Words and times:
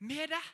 med 0.00 0.30
deg 0.32 0.52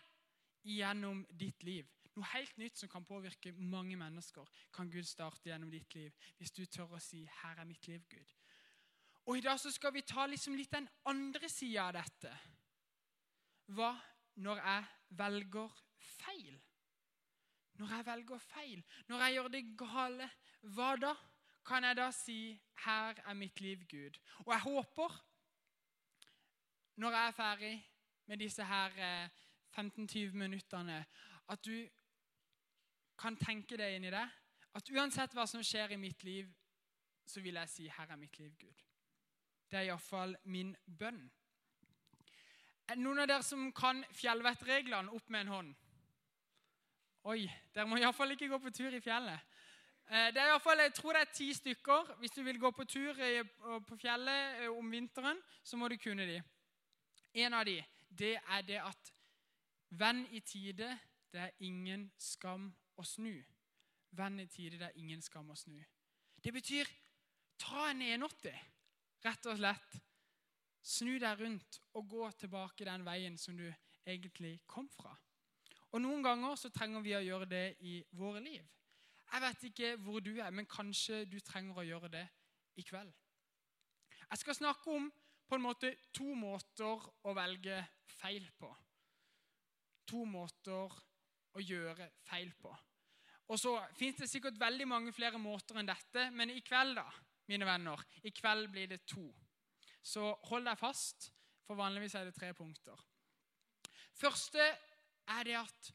gjennom 0.77 1.23
ditt 1.31 1.63
liv. 1.67 1.87
Noe 2.17 2.29
helt 2.33 2.57
nytt 2.57 2.81
som 2.81 2.89
kan 2.89 3.05
påvirke 3.05 3.53
mange 3.53 3.97
mennesker, 3.99 4.47
kan 4.73 4.91
Gud 4.91 5.05
starte 5.07 5.51
gjennom 5.51 5.71
ditt 5.71 5.95
liv. 5.95 6.15
Hvis 6.39 6.55
du 6.57 6.65
tør 6.65 6.97
å 6.97 7.01
si 7.01 7.27
'Her 7.27 7.61
er 7.61 7.65
mitt 7.65 7.87
liv, 7.87 8.03
Gud'. 8.09 8.35
Og 9.27 9.39
I 9.39 9.41
dag 9.41 9.61
så 9.61 9.71
skal 9.71 9.93
vi 9.93 10.03
ta 10.03 10.27
liksom 10.27 10.57
litt 10.57 10.71
den 10.71 10.89
andre 11.05 11.49
sida 11.49 11.89
av 11.89 11.93
dette. 11.93 12.39
Hva 13.67 13.97
når 14.37 14.57
jeg 14.57 14.85
velger 15.11 15.73
feil? 15.99 16.61
Når 17.75 17.89
jeg 17.89 18.07
velger 18.07 18.39
feil, 18.39 18.85
når 19.09 19.19
jeg 19.25 19.35
gjør 19.35 19.49
det 19.49 19.65
gale, 19.79 20.31
hva 20.63 20.97
da? 20.97 21.15
Kan 21.67 21.85
jeg 21.85 21.97
da 21.97 22.11
si 22.11 22.61
'Her 22.85 23.15
er 23.27 23.35
mitt 23.35 23.61
liv, 23.61 23.79
Gud'? 23.79 24.19
Og 24.47 24.53
jeg 24.53 24.61
håper, 24.61 25.25
når 26.97 27.11
jeg 27.11 27.29
er 27.29 27.33
ferdig 27.33 27.85
med 28.27 28.39
disse 28.39 28.65
her 28.65 28.91
15-20 29.77 30.19
eh, 30.19 30.35
minuttene, 30.35 31.05
at 31.49 31.65
du 31.65 31.89
kan 33.19 33.37
tenke 33.37 33.79
deg 33.79 33.97
inn 33.97 34.09
i 34.09 34.13
det. 34.13 34.27
At 34.77 34.91
uansett 34.93 35.35
hva 35.35 35.47
som 35.49 35.63
skjer 35.65 35.95
i 35.95 36.01
mitt 36.01 36.25
liv, 36.25 36.51
så 37.27 37.41
vil 37.41 37.55
jeg 37.55 37.69
si 37.69 37.89
'Her 37.89 38.11
er 38.11 38.17
mitt 38.17 38.39
liv, 38.39 38.53
Gud'. 38.59 38.83
Det 39.71 39.79
er 39.79 39.83
iallfall 39.83 40.37
min 40.45 40.77
bønn. 40.99 41.31
Noen 42.97 43.19
av 43.19 43.29
dere 43.29 43.43
som 43.43 43.73
kan 43.73 44.05
fjellvettreglene, 44.15 45.11
opp 45.11 45.31
med 45.31 45.41
en 45.41 45.49
hånd. 45.49 45.75
Oi, 47.25 47.51
dere 47.75 47.87
må 47.87 47.97
iallfall 47.97 48.31
ikke 48.31 48.49
gå 48.49 48.59
på 48.59 48.71
tur 48.71 48.95
i 48.95 49.01
fjellet. 49.01 49.41
Eh, 50.07 50.31
det 50.31 50.39
er 50.39 50.47
i 50.47 50.51
hvert 50.51 50.63
fall, 50.63 50.79
Jeg 50.79 50.95
tror 50.95 51.13
det 51.13 51.21
er 51.21 51.33
ti 51.35 51.53
stykker. 51.53 52.15
Hvis 52.19 52.31
du 52.31 52.43
vil 52.43 52.61
gå 52.61 52.71
på 52.71 52.85
tur 52.85 53.15
på 53.89 53.97
fjellet 53.97 54.63
eh, 54.63 54.71
om 54.71 54.91
vinteren, 54.91 55.43
så 55.65 55.77
må 55.77 55.89
du 55.89 55.97
kunne 55.97 56.27
de. 56.27 56.43
En 57.35 57.55
av 57.55 57.65
de, 57.65 57.85
det 58.09 58.37
er 58.39 58.63
det 58.67 58.81
at 58.83 59.13
venn 59.91 60.25
i 60.31 60.41
tide, 60.41 60.89
det 61.33 61.41
er 61.41 61.51
ingen 61.61 62.09
skam 62.19 62.71
å 62.97 63.05
snu. 63.05 63.35
Venn 64.17 64.41
i 64.41 64.47
tide, 64.47 64.79
det 64.81 64.89
er 64.89 65.01
ingen 65.01 65.23
skam 65.23 65.51
å 65.51 65.59
snu. 65.59 65.79
Det 66.43 66.53
betyr 66.53 66.89
ta 67.59 67.91
en 67.91 68.03
180, 68.03 68.57
rett 69.25 69.49
og 69.51 69.59
slett. 69.59 69.99
Snu 70.87 71.17
deg 71.19 71.41
rundt 71.41 71.81
og 71.99 72.09
gå 72.09 72.31
tilbake 72.39 72.87
den 72.87 73.05
veien 73.07 73.37
som 73.39 73.57
du 73.59 73.67
egentlig 74.07 74.61
kom 74.71 74.89
fra. 74.93 75.17
Og 75.93 76.03
Noen 76.03 76.23
ganger 76.23 76.57
så 76.61 76.71
trenger 76.71 77.03
vi 77.03 77.15
å 77.17 77.25
gjøre 77.25 77.49
det 77.51 77.67
i 77.89 77.99
våre 78.19 78.43
liv. 78.45 78.63
Jeg 79.27 79.43
vet 79.43 79.65
ikke 79.69 79.93
hvor 80.05 80.21
du 80.23 80.37
er, 80.39 80.51
men 80.55 80.69
kanskje 80.71 81.25
du 81.27 81.41
trenger 81.43 81.81
å 81.81 81.87
gjøre 81.87 82.11
det 82.13 82.27
i 82.79 82.85
kveld. 82.87 83.11
Jeg 84.27 84.39
skal 84.39 84.59
snakke 84.59 84.95
om 84.95 85.09
på 85.47 85.55
en 85.55 85.63
måte 85.63 85.93
to 86.15 86.35
måter 86.35 87.07
å 87.27 87.35
velge 87.37 87.79
feil 88.19 88.47
på. 88.59 88.71
To 90.11 90.25
måter 90.29 90.97
å 91.57 91.63
gjøre 91.63 92.11
feil 92.27 92.53
på. 92.61 92.73
Og 93.47 93.61
så 93.61 93.77
fins 93.95 94.19
det 94.19 94.29
sikkert 94.31 94.59
veldig 94.59 94.89
mange 94.91 95.15
flere 95.15 95.39
måter 95.39 95.79
enn 95.79 95.89
dette, 95.89 96.31
men 96.35 96.51
i 96.51 96.63
kveld, 96.67 96.97
da, 96.99 97.07
mine 97.47 97.67
venner, 97.69 98.03
i 98.27 98.33
kveld 98.35 98.73
blir 98.73 98.91
det 98.91 99.05
to. 99.07 99.29
Så 100.03 100.33
hold 100.51 100.67
deg 100.67 100.79
fast, 100.79 101.31
for 101.67 101.79
vanligvis 101.79 102.17
er 102.19 102.27
det 102.27 102.35
tre 102.35 102.53
punkter. 102.55 102.99
Første 104.17 104.63
er 104.63 105.47
det 105.47 105.57
at 105.61 105.93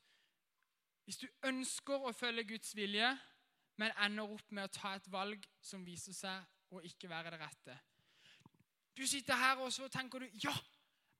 hvis 1.07 1.19
du 1.23 1.27
ønsker 1.49 2.07
å 2.07 2.15
følge 2.15 2.47
Guds 2.53 2.75
vilje, 2.77 3.11
men 3.81 3.95
ender 4.05 4.31
opp 4.31 4.51
med 4.53 4.67
å 4.67 4.73
ta 4.75 4.95
et 4.95 5.07
valg 5.11 5.43
som 5.63 5.83
viser 5.83 6.15
seg 6.15 6.75
å 6.75 6.83
ikke 6.87 7.09
være 7.11 7.33
det 7.33 7.39
rette 7.41 7.79
Du 8.97 9.05
sitter 9.07 9.37
her 9.39 9.61
og 9.63 9.71
så 9.73 9.87
tenker 9.87 10.19
du 10.19 10.43
ja, 10.43 10.53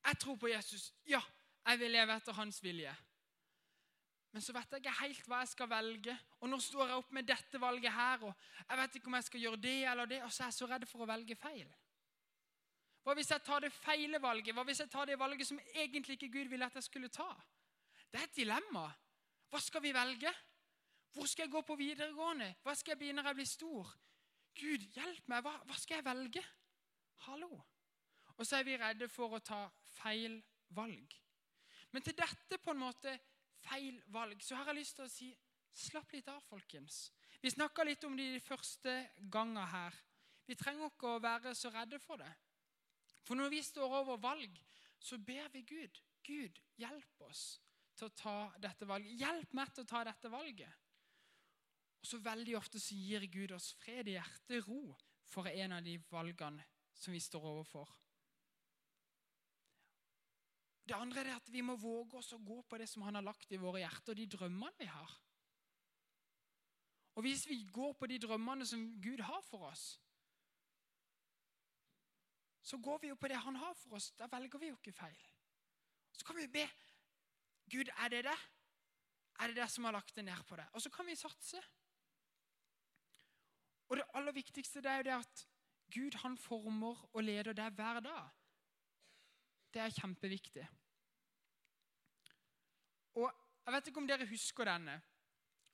jeg 0.05 0.19
tror 0.19 0.35
på 0.35 0.49
Jesus. 0.51 0.91
Ja, 1.07 1.21
jeg 1.67 1.79
vil 1.79 1.91
leve 1.91 2.15
etter 2.15 2.35
hans 2.35 2.63
vilje. 2.63 2.93
Men 4.31 4.43
så 4.43 4.53
vet 4.55 4.71
jeg 4.71 4.81
ikke 4.81 4.97
helt 5.01 5.27
hva 5.27 5.41
jeg 5.41 5.51
skal 5.51 5.69
velge. 5.69 6.15
Og 6.39 6.49
nå 6.49 6.59
står 6.63 6.87
jeg 6.87 6.99
opp 7.01 7.13
med 7.15 7.27
dette 7.27 7.59
valget 7.61 7.91
her, 7.93 8.23
og 8.23 8.33
jeg 8.63 8.79
vet 8.79 8.97
ikke 8.97 9.11
om 9.11 9.17
jeg 9.19 9.27
skal 9.27 9.45
gjøre 9.45 9.61
det 9.65 9.79
eller 9.91 10.11
det, 10.11 10.21
og 10.23 10.31
så 10.31 10.43
er 10.43 10.51
jeg 10.51 10.57
så 10.59 10.69
redd 10.71 10.85
for 10.87 11.03
å 11.03 11.09
velge 11.09 11.35
feil. 11.39 11.67
Hva 13.01 13.15
hvis 13.17 13.31
jeg 13.33 13.43
tar 13.43 13.65
det 13.65 13.73
feile 13.73 14.21
valget? 14.21 14.53
Hva 14.55 14.63
hvis 14.67 14.83
jeg 14.83 14.91
tar 14.93 15.09
det 15.09 15.17
valget 15.19 15.49
som 15.49 15.59
egentlig 15.73 16.15
ikke 16.15 16.31
Gud 16.31 16.51
ville 16.53 16.65
at 16.65 16.77
jeg 16.77 16.85
skulle 16.85 17.09
ta? 17.11 17.27
Det 18.11 18.19
er 18.19 18.27
et 18.27 18.37
dilemma. 18.37 18.85
Hva 19.51 19.59
skal 19.59 19.83
vi 19.83 19.93
velge? 19.95 20.31
Hvor 21.11 21.27
skal 21.27 21.47
jeg 21.47 21.51
gå 21.51 21.61
på 21.67 21.75
videregående? 21.75 22.53
Hva 22.63 22.75
skal 22.77 22.93
jeg 22.93 23.01
bli 23.01 23.11
når 23.17 23.31
jeg 23.31 23.39
blir 23.41 23.49
stor? 23.49 23.89
Gud, 24.61 24.85
hjelp 24.95 25.27
meg! 25.31 25.43
Hva, 25.43 25.57
hva 25.67 25.79
skal 25.79 25.99
jeg 25.99 26.07
velge? 26.07 26.43
Hallo? 27.27 27.51
Og 28.37 28.47
så 28.47 28.57
er 28.57 28.65
vi 28.65 28.77
redde 28.79 29.07
for 29.11 29.37
å 29.37 29.43
ta 29.45 29.65
feil 29.99 30.39
valg. 30.73 31.15
Men 31.91 32.05
til 32.05 32.15
dette 32.17 32.57
på 32.57 32.73
en 32.73 32.81
måte 32.81 33.13
feil 33.61 33.99
valg, 34.13 34.41
så 34.41 34.57
har 34.57 34.71
jeg 34.71 34.79
lyst 34.79 34.97
til 34.97 35.05
å 35.05 35.11
si 35.11 35.29
slapp 35.71 36.13
litt 36.15 36.29
av, 36.31 36.41
folkens. 36.49 37.11
Vi 37.41 37.51
snakka 37.51 37.85
litt 37.85 38.03
om 38.07 38.15
det 38.17 38.31
de 38.33 38.43
første 38.43 38.95
gangene 39.33 39.65
her. 39.69 39.97
Vi 40.47 40.57
trenger 40.57 40.89
ikke 40.89 41.15
å 41.15 41.21
være 41.21 41.53
så 41.55 41.71
redde 41.73 41.99
for 42.01 42.21
det. 42.21 42.31
For 43.21 43.37
når 43.37 43.53
vi 43.53 43.61
står 43.63 43.97
over 44.01 44.17
valg, 44.21 44.57
så 44.99 45.19
ber 45.21 45.51
vi 45.53 45.61
Gud. 45.67 46.01
Gud, 46.25 46.57
hjelp 46.77 47.23
oss 47.27 47.59
til 47.97 48.09
å 48.09 48.15
ta 48.17 48.35
dette 48.61 48.87
valget. 48.89 49.13
Hjelp 49.21 49.53
meg 49.57 49.73
til 49.73 49.85
å 49.85 49.89
ta 49.89 50.03
dette 50.07 50.29
valget. 50.31 50.81
Og 52.01 52.09
så 52.09 52.17
Veldig 52.21 52.57
ofte 52.57 52.81
så 52.81 52.97
gir 52.97 53.25
Gud 53.29 53.53
oss 53.53 53.71
fred 53.77 54.09
i 54.09 54.17
hjertet, 54.17 54.65
ro, 54.65 54.95
for 55.29 55.49
en 55.49 55.77
av 55.77 55.85
de 55.85 55.99
valgene 56.09 56.65
som 57.01 57.13
vi 57.13 57.21
står 57.23 57.47
overfor. 57.55 57.89
Det 60.85 60.97
andre 60.97 61.23
er 61.23 61.35
at 61.37 61.49
vi 61.53 61.63
må 61.65 61.77
våge 61.79 62.19
oss 62.19 62.33
å 62.35 62.41
gå 62.43 62.59
på 62.67 62.77
det 62.81 62.87
som 62.89 63.05
han 63.05 63.17
har 63.17 63.25
lagt 63.25 63.51
i 63.53 63.59
våre 63.61 63.81
hjerter, 63.83 64.17
de 64.17 64.27
drømmene 64.29 64.73
vi 64.79 64.89
har. 64.89 65.17
Og 67.15 67.25
hvis 67.25 67.45
vi 67.49 67.61
går 67.73 67.93
på 67.99 68.07
de 68.09 68.17
drømmene 68.23 68.65
som 68.67 68.83
Gud 69.01 69.21
har 69.27 69.41
for 69.45 69.69
oss, 69.71 69.85
så 72.61 72.77
går 72.77 73.01
vi 73.01 73.11
jo 73.11 73.17
på 73.19 73.27
det 73.27 73.39
han 73.41 73.57
har 73.59 73.73
for 73.75 73.97
oss. 73.97 74.11
Da 74.19 74.29
velger 74.31 74.61
vi 74.61 74.69
jo 74.69 74.77
ikke 74.77 74.95
feil. 74.95 75.21
Så 76.13 76.25
kan 76.27 76.37
vi 76.37 76.47
be 76.47 76.65
Gud, 77.71 77.89
er 78.03 78.09
det 78.11 78.25
det? 78.27 78.37
Er 79.39 79.47
det 79.47 79.57
det 79.57 79.69
som 79.71 79.87
har 79.87 79.95
lagt 79.95 80.15
det 80.15 80.25
ned 80.25 80.43
på 80.47 80.57
deg? 80.59 80.67
Og 80.75 80.81
så 80.83 80.91
kan 80.93 81.07
vi 81.07 81.15
satse. 81.15 81.61
Og 83.89 83.97
det 83.97 84.07
aller 84.15 84.35
viktigste 84.35 84.83
det 84.83 84.91
er 84.91 85.01
jo 85.01 85.07
det 85.07 85.17
at 85.17 85.45
Gud 85.91 86.17
han 86.23 86.37
former 86.37 86.99
og 87.13 87.23
leder 87.23 87.53
deg 87.57 87.75
hver 87.75 87.99
dag. 88.03 88.29
Det 89.73 89.81
er 89.81 89.95
kjempeviktig. 89.99 90.67
Og 93.15 93.31
Jeg 93.65 93.73
vet 93.73 93.87
ikke 93.87 94.01
om 94.01 94.07
dere 94.09 94.25
husker 94.25 94.65
denne. 94.65 94.95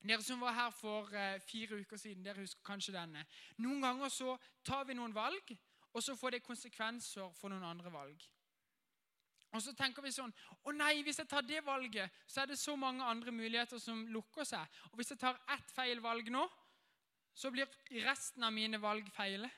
Dere 0.03 0.21
som 0.21 0.41
var 0.43 0.53
her 0.53 0.73
for 0.75 1.13
eh, 1.15 1.39
fire 1.41 1.79
uker 1.79 1.97
siden, 1.97 2.25
dere 2.25 2.43
husker 2.43 2.61
kanskje 2.67 2.93
denne. 2.93 3.23
Noen 3.63 3.81
ganger 3.81 4.11
så 4.13 4.35
tar 4.65 4.83
vi 4.85 4.97
noen 4.97 5.15
valg, 5.15 5.53
og 5.93 6.03
så 6.03 6.15
får 6.15 6.35
det 6.35 6.43
konsekvenser 6.45 7.31
for 7.39 7.49
noen 7.49 7.63
andre 7.63 7.91
valg. 7.93 8.27
Og 9.55 9.63
så 9.63 9.71
tenker 9.73 10.03
vi 10.03 10.11
sånn 10.11 10.33
Å 10.67 10.73
nei, 10.75 10.99
hvis 11.05 11.21
jeg 11.21 11.29
tar 11.31 11.45
det 11.47 11.63
valget, 11.65 12.11
så 12.27 12.43
er 12.43 12.51
det 12.51 12.59
så 12.59 12.75
mange 12.75 13.05
andre 13.07 13.31
muligheter 13.31 13.79
som 13.81 14.03
lukker 14.11 14.45
seg. 14.45 14.79
Og 14.91 14.99
hvis 14.99 15.13
jeg 15.15 15.21
tar 15.21 15.39
ett 15.55 15.71
feil 15.73 16.03
valg 16.03 16.29
nå, 16.33 16.43
så 17.37 17.51
blir 17.53 17.69
resten 18.03 18.43
av 18.43 18.53
mine 18.53 18.79
valg 18.81 19.07
feile. 19.15 19.49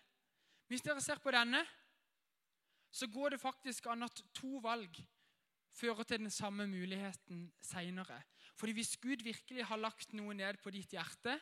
Hvis 0.69 0.85
dere 0.85 1.01
ser 1.01 1.17
på 1.17 1.33
denne, 1.33 1.63
så 2.93 3.07
går 3.09 3.33
det 3.33 3.41
faktisk 3.41 3.87
an 3.89 4.05
at 4.05 4.21
to 4.37 4.59
valg 4.61 4.97
fører 5.73 6.03
til 6.03 6.19
den 6.19 6.33
samme 6.33 6.67
muligheten 6.67 7.47
seinere. 7.61 8.21
Fordi 8.55 8.75
hvis 8.77 8.97
Gud 8.97 9.23
virkelig 9.23 9.65
har 9.65 9.81
lagt 9.81 10.13
noe 10.13 10.33
ned 10.33 10.59
på 10.61 10.69
ditt 10.73 10.93
hjerte, 10.93 11.39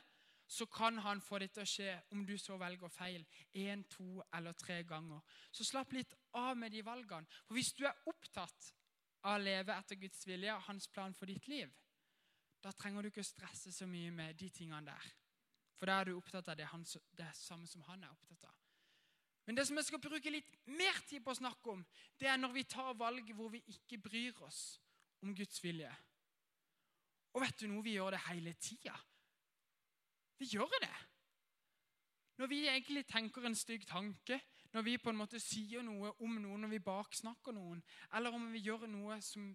så 0.48 0.66
kan 0.72 0.98
han 1.04 1.22
få 1.22 1.42
det 1.44 1.50
til 1.52 1.66
å 1.66 1.68
skje 1.68 1.94
om 2.16 2.24
du 2.26 2.38
så 2.40 2.56
velger 2.60 2.92
feil 2.92 3.26
én, 3.52 3.84
to 3.92 4.22
eller 4.34 4.56
tre 4.56 4.80
ganger. 4.88 5.20
Så 5.52 5.68
slapp 5.68 5.92
litt 5.92 6.14
av 6.40 6.56
med 6.58 6.72
de 6.72 6.84
valgene. 6.88 7.28
For 7.48 7.58
hvis 7.58 7.74
du 7.76 7.84
er 7.84 8.08
opptatt 8.08 8.72
av 9.28 9.36
å 9.36 9.44
leve 9.44 9.76
etter 9.76 10.00
Guds 10.00 10.24
vilje 10.28 10.56
og 10.56 10.64
hans 10.70 10.88
plan 10.88 11.16
for 11.18 11.28
ditt 11.28 11.50
liv, 11.52 11.74
da 12.64 12.72
trenger 12.72 13.04
du 13.04 13.12
ikke 13.12 13.26
å 13.26 13.28
stresse 13.28 13.76
så 13.76 13.88
mye 13.92 14.12
med 14.12 14.40
de 14.40 14.48
tingene 14.56 14.88
der. 14.88 15.12
For 15.78 15.90
da 15.90 16.00
er 16.00 16.08
du 16.08 16.16
opptatt 16.16 16.48
av 16.48 16.56
det, 16.58 16.72
han, 16.72 16.88
det 17.20 17.30
samme 17.36 17.68
som 17.68 17.84
han 17.90 18.08
er 18.08 18.16
opptatt 18.16 18.48
av. 18.48 18.56
Men 19.48 19.56
det 19.56 19.64
som 19.68 19.80
jeg 19.80 19.88
skal 19.88 20.02
bruke 20.04 20.32
litt 20.32 20.50
mer 20.76 20.98
tid 21.08 21.24
på 21.24 21.32
å 21.32 21.40
snakke 21.40 21.72
om, 21.72 21.84
det 22.20 22.28
er 22.28 22.40
når 22.40 22.52
vi 22.58 22.66
tar 22.68 22.98
valg 23.00 23.30
hvor 23.36 23.52
vi 23.54 23.64
ikke 23.72 24.00
bryr 24.04 24.42
oss 24.44 24.80
om 25.24 25.32
Guds 25.36 25.62
vilje. 25.64 25.92
Og 27.34 27.44
vet 27.46 27.62
du 27.62 27.70
noe? 27.72 27.84
Vi 27.86 27.96
gjør 27.96 28.18
det 28.18 28.26
hele 28.28 28.54
tida. 28.60 28.96
Vi 30.38 30.50
gjør 30.52 30.74
det. 30.84 30.96
Når 32.38 32.52
vi 32.52 32.60
egentlig 32.68 33.06
tenker 33.10 33.48
en 33.48 33.56
stygg 33.56 33.88
tanke, 33.88 34.42
når 34.74 34.84
vi 34.86 34.98
på 35.02 35.10
en 35.10 35.18
måte 35.18 35.40
sier 35.42 35.82
noe 35.86 36.12
om 36.22 36.36
noen, 36.42 36.62
når 36.66 36.76
vi 36.76 36.84
baksnakker 36.84 37.56
noen, 37.56 37.80
eller 38.14 38.36
om 38.36 38.52
vi 38.52 38.62
gjør 38.68 38.84
noe 38.92 39.22
som 39.26 39.48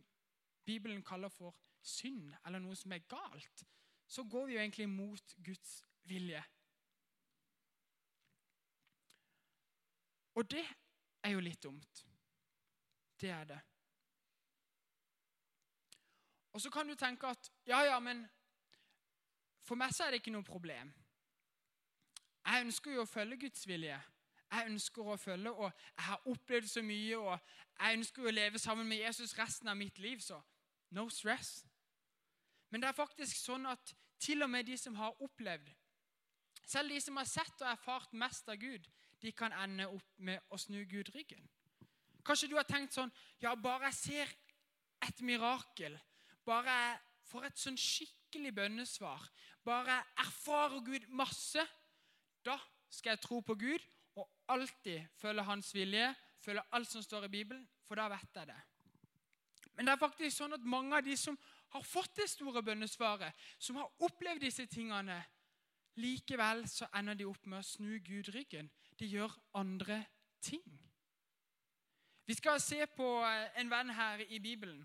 Bibelen 0.64 1.02
kaller 1.04 1.30
for 1.30 1.54
synd, 1.82 2.32
eller 2.46 2.62
noe 2.62 2.78
som 2.78 2.94
er 2.94 3.04
galt, 3.10 3.64
så 4.08 4.24
går 4.24 4.48
vi 4.48 4.56
jo 4.56 4.62
egentlig 4.64 4.88
mot 4.88 5.36
Guds 5.44 5.82
vilje. 6.08 6.42
Og 10.34 10.50
det 10.50 10.64
er 11.22 11.34
jo 11.34 11.40
litt 11.40 11.62
dumt. 11.62 12.06
Det 13.20 13.30
er 13.30 13.44
det. 13.44 13.60
Og 16.52 16.60
så 16.60 16.70
kan 16.70 16.88
du 16.88 16.94
tenke 16.94 17.26
at 17.26 17.50
ja, 17.66 17.80
ja, 17.80 17.98
men 18.00 18.26
for 19.64 19.78
meg 19.78 19.94
så 19.94 20.04
er 20.04 20.12
det 20.12 20.20
ikke 20.20 20.34
noe 20.34 20.44
problem. 20.44 20.92
Jeg 22.42 22.66
ønsker 22.66 22.96
jo 22.96 23.04
å 23.04 23.08
følge 23.08 23.38
Guds 23.44 23.66
vilje. 23.68 23.98
Jeg 24.52 24.68
ønsker 24.68 25.06
å 25.08 25.16
følge, 25.16 25.50
og 25.50 25.70
jeg 25.70 26.04
har 26.04 26.26
opplevd 26.28 26.68
så 26.68 26.82
mye, 26.84 27.18
og 27.18 27.38
jeg 27.78 27.98
ønsker 27.98 28.26
å 28.26 28.34
leve 28.34 28.60
sammen 28.60 28.88
med 28.88 29.00
Jesus 29.00 29.36
resten 29.38 29.70
av 29.72 29.78
mitt 29.78 29.98
liv, 30.02 30.20
så 30.20 30.42
no 30.92 31.06
stress. 31.08 31.62
Men 32.68 32.82
det 32.82 32.90
er 32.90 32.98
faktisk 32.98 33.38
sånn 33.38 33.64
at 33.70 33.94
til 34.20 34.44
og 34.44 34.50
med 34.52 34.68
de 34.68 34.76
som 34.76 34.98
har 34.98 35.16
opplevd, 35.24 35.70
selv 36.68 36.92
de 36.92 37.00
som 37.00 37.16
har 37.16 37.28
sett 37.28 37.64
og 37.64 37.70
erfart 37.70 38.12
mest 38.12 38.48
av 38.52 38.60
Gud, 38.60 38.84
de 39.22 39.32
kan 39.32 39.54
ende 39.62 39.86
opp 39.88 40.18
med 40.18 40.42
å 40.50 40.58
snu 40.58 40.82
Gud 40.90 41.12
ryggen. 41.14 41.42
Kanskje 42.26 42.50
du 42.50 42.56
har 42.58 42.66
tenkt 42.68 42.94
sånn 42.94 43.10
Ja, 43.42 43.54
bare 43.58 43.90
jeg 43.90 43.98
ser 43.98 44.34
et 45.02 45.22
mirakel, 45.26 45.96
bare 46.46 46.74
jeg 46.78 46.98
får 47.30 47.46
et 47.48 47.58
sånn 47.58 47.78
skikkelig 47.78 48.52
bønnesvar, 48.54 49.24
bare 49.66 49.96
jeg 49.96 50.26
erfarer 50.26 50.84
Gud 50.86 51.08
masse, 51.08 51.64
da 52.46 52.58
skal 52.90 53.14
jeg 53.14 53.22
tro 53.24 53.40
på 53.42 53.56
Gud 53.58 53.82
og 54.18 54.28
alltid 54.52 55.08
følge 55.18 55.46
Hans 55.46 55.72
vilje, 55.74 56.12
følge 56.42 56.64
alt 56.76 56.90
som 56.90 57.02
står 57.02 57.26
i 57.26 57.32
Bibelen, 57.32 57.64
for 57.86 57.98
da 57.98 58.08
vet 58.12 58.38
jeg 58.38 58.50
det. 58.50 58.60
Men 59.74 59.88
det 59.88 59.94
er 59.94 60.02
faktisk 60.02 60.36
sånn 60.36 60.54
at 60.54 60.66
mange 60.68 60.98
av 60.98 61.06
de 61.06 61.16
som 61.16 61.38
har 61.72 61.84
fått 61.86 62.18
det 62.20 62.28
store 62.28 62.62
bønnesvaret, 62.62 63.32
som 63.58 63.78
har 63.80 64.04
opplevd 64.04 64.44
disse 64.44 64.66
tingene, 64.70 65.16
likevel 66.00 66.64
så 66.68 66.88
ender 66.96 67.18
de 67.18 67.26
opp 67.28 67.46
med 67.46 67.60
å 67.60 67.66
snu 67.66 67.98
Gud 68.04 68.30
ryggen. 68.34 68.70
De 68.98 69.08
gjør 69.08 69.34
andre 69.58 70.04
ting. 70.40 70.64
Vi 72.26 72.34
skal 72.38 72.60
se 72.62 72.84
på 72.96 73.08
eh, 73.26 73.50
en 73.60 73.70
venn 73.70 73.90
her 73.92 74.22
i 74.28 74.38
Bibelen 74.40 74.84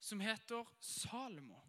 som 0.00 0.20
heter 0.20 0.66
Salomo. 0.80 1.62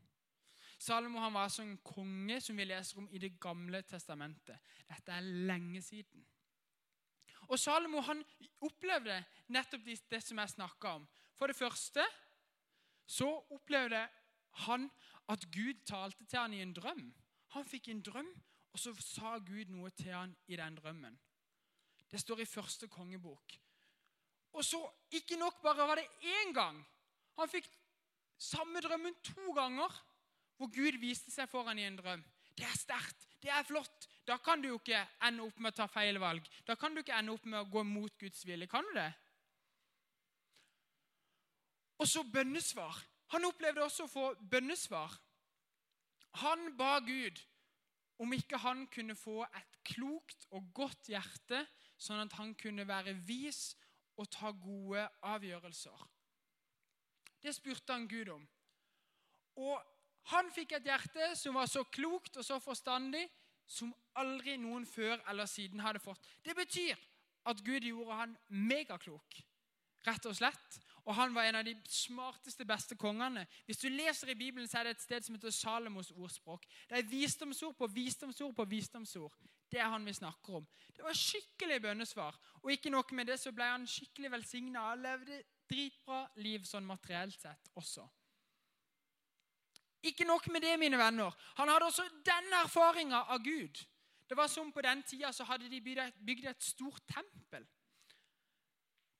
Salomo 0.77 1.19
han 1.19 1.33
var 1.33 1.47
altså 1.47 1.63
en 1.63 1.77
konge 1.85 2.37
som 2.41 2.57
vi 2.57 2.65
leser 2.67 2.99
om 3.01 3.07
i 3.09 3.21
Det 3.21 3.39
gamle 3.41 3.81
testamentet. 3.81 4.57
Dette 4.87 5.11
er 5.11 5.25
lenge 5.49 5.81
siden. 5.81 6.25
Og 7.47 7.59
Salomo 7.59 8.01
han 8.05 8.21
opplevde 8.61 9.17
nettopp 9.53 9.85
det 10.11 10.21
som 10.23 10.37
jeg 10.41 10.53
snakka 10.53 10.97
om. 10.99 11.07
For 11.37 11.47
det 11.47 11.57
første 11.57 12.03
så 13.07 13.29
opplevde 13.53 14.03
han 14.67 14.89
at 15.29 15.45
Gud 15.53 15.85
talte 15.85 16.25
til 16.25 16.39
han 16.39 16.53
i 16.53 16.61
en 16.61 16.75
drøm. 16.75 17.07
Han 17.55 17.65
fikk 17.65 17.89
en 17.91 18.03
drøm, 18.03 18.29
og 18.73 18.79
så 18.79 18.93
sa 19.01 19.37
Gud 19.39 19.71
noe 19.73 19.89
til 19.95 20.13
han 20.13 20.35
i 20.47 20.59
den 20.59 20.75
drømmen. 20.77 21.15
Det 22.11 22.19
står 22.21 22.43
i 22.43 22.49
første 22.49 22.87
kongebok. 22.87 23.55
Og 24.57 24.65
så, 24.65 24.79
ikke 25.11 25.37
nok 25.37 25.61
bare 25.61 25.87
var 25.87 25.99
det 25.99 26.07
én 26.23 26.53
gang. 26.53 26.79
Han 27.37 27.49
fikk 27.49 27.67
samme 28.37 28.81
drømmen 28.81 29.15
to 29.23 29.53
ganger 29.53 29.93
hvor 30.57 30.71
Gud 30.73 30.97
viste 31.01 31.31
seg 31.31 31.49
foran 31.49 31.79
i 31.79 31.85
en 31.85 31.97
drøm. 31.99 32.23
Det 32.57 32.65
er 32.65 32.77
sterkt. 32.77 33.27
Det 33.41 33.51
er 33.53 33.63
flott. 33.63 34.07
Da 34.27 34.37
kan 34.41 34.61
du 34.61 34.71
jo 34.71 34.79
ikke 34.79 35.03
ende 35.27 35.45
opp 35.45 35.59
med 35.61 35.75
å 35.75 35.77
ta 35.77 35.85
feil 35.91 36.17
valg. 36.19 36.47
Da 36.65 36.75
kan 36.75 36.95
du 36.95 37.03
ikke 37.03 37.15
ende 37.15 37.35
opp 37.35 37.45
med 37.45 37.59
å 37.59 37.69
gå 37.69 37.83
mot 37.85 38.17
Guds 38.17 38.41
vilje. 38.47 38.67
Kan 38.71 38.87
du 38.89 38.95
det? 38.97 39.11
Og 42.01 42.09
så 42.09 42.23
bønnesvar. 42.23 42.97
Han 43.33 43.45
opplevde 43.45 43.83
også 43.83 44.07
å 44.07 44.11
få 44.11 44.25
bønnesvar. 44.49 45.13
Han 46.43 46.71
ba 46.77 46.99
Gud 47.05 47.39
om 48.21 48.33
ikke 48.33 48.57
han 48.61 48.85
kunne 48.93 49.15
få 49.15 49.43
et 49.45 49.77
klokt 49.85 50.47
og 50.51 50.69
godt 50.73 51.09
hjerte, 51.11 51.63
sånn 51.97 52.23
at 52.25 52.33
han 52.37 52.53
kunne 52.57 52.85
være 52.87 53.13
vis 53.27 53.75
og 54.17 54.29
ta 54.33 54.51
gode 54.51 55.03
avgjørelser. 55.25 56.05
Det 57.41 57.53
spurte 57.55 57.93
han 57.93 58.07
Gud 58.09 58.31
om. 58.33 58.47
Og 59.61 59.77
han 60.33 60.49
fikk 60.53 60.75
et 60.77 60.89
hjerte 60.89 61.31
som 61.39 61.55
var 61.57 61.69
så 61.71 61.85
klokt 61.93 62.37
og 62.37 62.45
så 62.45 62.57
forstandig 62.61 63.23
som 63.67 63.93
aldri 64.19 64.57
noen 64.59 64.85
før 64.87 65.21
eller 65.29 65.47
siden 65.49 65.81
hadde 65.83 66.01
fått. 66.03 66.25
Det 66.43 66.55
betyr 66.57 66.97
at 67.47 67.63
Gud 67.63 67.85
gjorde 67.85 68.17
han 68.19 68.35
megaklok, 68.49 69.39
rett 70.07 70.27
og 70.27 70.35
slett. 70.35 70.79
Og 71.07 71.15
han 71.15 71.31
var 71.35 71.47
en 71.47 71.55
av 71.55 71.63
de 71.63 71.71
smarteste, 71.87 72.65
beste 72.67 72.95
kongene. 72.99 73.45
Hvis 73.65 73.79
du 73.79 73.87
leser 73.87 74.33
i 74.33 74.35
Bibelen, 74.35 74.67
så 74.67 74.81
er 74.81 74.89
det 74.89 74.97
et 74.97 75.03
sted 75.05 75.23
som 75.23 75.37
heter 75.37 75.53
Salomos 75.55 76.11
ordspråk. 76.11 76.65
Det 76.89 76.97
er 76.97 77.07
visdomsord 77.07 77.77
på 77.79 77.87
visdomsord 77.87 78.55
på 78.55 78.65
visdomsord. 78.67 79.37
Det 79.71 79.79
er 79.79 79.87
han 79.87 80.05
vi 80.05 80.13
snakker 80.13 80.59
om. 80.59 80.67
Det 80.95 81.05
var 81.05 81.15
skikkelig 81.15 81.79
bønnesvar. 81.81 82.35
Og 82.63 82.71
ikke 82.71 82.91
nok 82.91 83.11
med 83.15 83.31
det, 83.31 83.39
så 83.39 83.53
ble 83.55 83.69
han 83.71 83.87
skikkelig 83.87 84.33
velsigna 84.35 84.83
Han 84.89 85.05
levde 85.05 85.39
dritbra 85.71 86.25
liv 86.43 86.67
sånn 86.67 86.85
materielt 86.87 87.39
sett 87.39 87.71
også. 87.79 88.03
Ikke 90.03 90.27
nok 90.27 90.51
med 90.51 90.61
det, 90.61 90.75
mine 90.79 90.99
venner. 90.99 91.31
Han 91.55 91.71
hadde 91.71 91.87
også 91.87 92.03
denne 92.27 92.65
erfaringa 92.65 93.23
av 93.31 93.39
Gud. 93.43 93.79
Det 94.27 94.35
var 94.35 94.51
som 94.51 94.71
På 94.71 94.83
den 94.83 95.03
tida 95.03 95.31
så 95.31 95.47
hadde 95.47 95.69
de 95.71 95.81
bygd 96.19 96.51
et 96.51 96.63
stort 96.63 97.07
tempel 97.07 97.63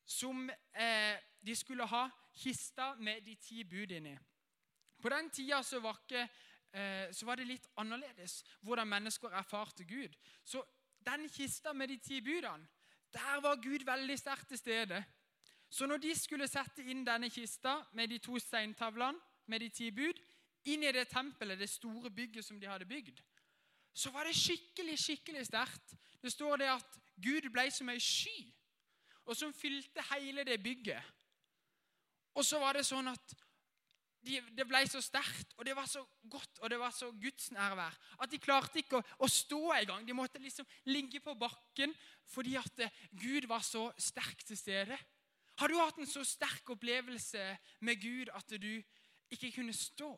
som 0.08 0.50
eh, 0.50 1.20
de 1.44 1.56
skulle 1.56 1.86
ha 1.86 2.08
kista 2.34 2.94
med 2.96 3.26
de 3.26 3.36
ti 3.36 3.64
bud 3.64 3.92
inni. 3.92 4.16
På 5.02 5.10
den 5.10 5.30
tida 5.30 5.62
så 5.64 5.80
var, 5.80 6.00
ikke, 6.04 6.24
eh, 6.74 7.12
så 7.14 7.26
var, 7.26 7.36
det 7.36 7.48
litt 7.48 7.68
annerledes 7.78 8.40
hvordan 8.62 8.88
mennesker 8.88 9.36
erfarte 9.36 9.84
Gud. 9.84 10.16
Så 10.44 10.64
den 11.06 11.28
kista 11.30 11.74
med 11.74 11.90
de 11.90 11.98
ti 11.98 12.22
budene, 12.22 12.68
der 13.14 13.42
var 13.42 13.62
Gud 13.62 13.86
veldig 13.86 14.18
sterkt 14.20 14.48
til 14.48 14.58
stede. 14.58 15.04
Så 15.70 15.86
når 15.86 15.98
de 15.98 16.16
skulle 16.16 16.48
sette 16.48 16.84
inn 16.84 17.06
denne 17.06 17.30
kista 17.30 17.78
med 17.94 18.10
de 18.10 18.18
to 18.24 18.40
steintavlene 18.40 19.20
med 19.46 19.60
de 19.60 19.70
ti 19.70 19.92
bud, 19.92 20.20
inn 20.68 20.84
i 20.84 20.92
det 20.92 21.08
tempelet, 21.08 21.60
det 21.60 21.70
store 21.70 22.12
bygget 22.12 22.46
som 22.46 22.60
de 22.60 22.68
hadde 22.68 22.86
bygd, 22.86 23.22
så 23.94 24.12
var 24.12 24.28
det 24.28 24.36
skikkelig 24.36 24.98
skikkelig 25.00 25.46
sterkt. 25.48 25.96
Det 26.22 26.32
står 26.32 26.58
det 26.58 26.70
at 26.70 27.00
Gud 27.24 27.50
ble 27.52 27.70
som 27.72 27.90
ei 27.90 28.00
sky, 28.04 28.52
og 29.28 29.36
som 29.36 29.54
fylte 29.54 30.04
hele 30.14 30.46
det 30.48 30.58
bygget. 30.64 31.14
Og 32.38 32.46
så 32.46 32.60
var 32.62 32.78
det 32.78 32.86
sånn 32.88 33.10
at 33.12 33.36
de, 34.28 34.40
det 34.56 34.66
ble 34.68 34.82
så 34.90 35.00
sterkt, 35.04 35.54
og 35.58 35.66
det 35.66 35.76
var 35.78 35.88
så 35.90 36.02
godt 36.28 36.60
og 36.62 36.72
det 36.72 36.80
var 36.82 36.92
så 36.96 37.10
gudsnærvær 37.16 37.96
at 38.24 38.32
de 38.32 38.40
klarte 38.42 38.82
ikke 38.82 39.00
å, 39.00 39.04
å 39.24 39.30
stå 39.32 39.62
engang. 39.78 40.08
De 40.08 40.16
måtte 40.18 40.42
liksom 40.42 40.68
ligge 40.92 41.22
på 41.24 41.36
bakken 41.40 41.94
fordi 42.28 42.58
at 42.60 42.84
eh, 42.84 43.04
Gud 43.16 43.48
var 43.50 43.64
så 43.66 43.88
sterk 44.02 44.44
til 44.48 44.60
stede. 44.60 44.98
Har 45.58 45.72
du 45.72 45.78
hatt 45.80 45.98
en 46.02 46.10
så 46.10 46.26
sterk 46.28 46.70
opplevelse 46.76 47.46
med 47.88 48.02
Gud 48.02 48.34
at 48.36 48.58
du 48.62 48.74
ikke 49.34 49.54
kunne 49.56 49.74
stå? 49.74 50.12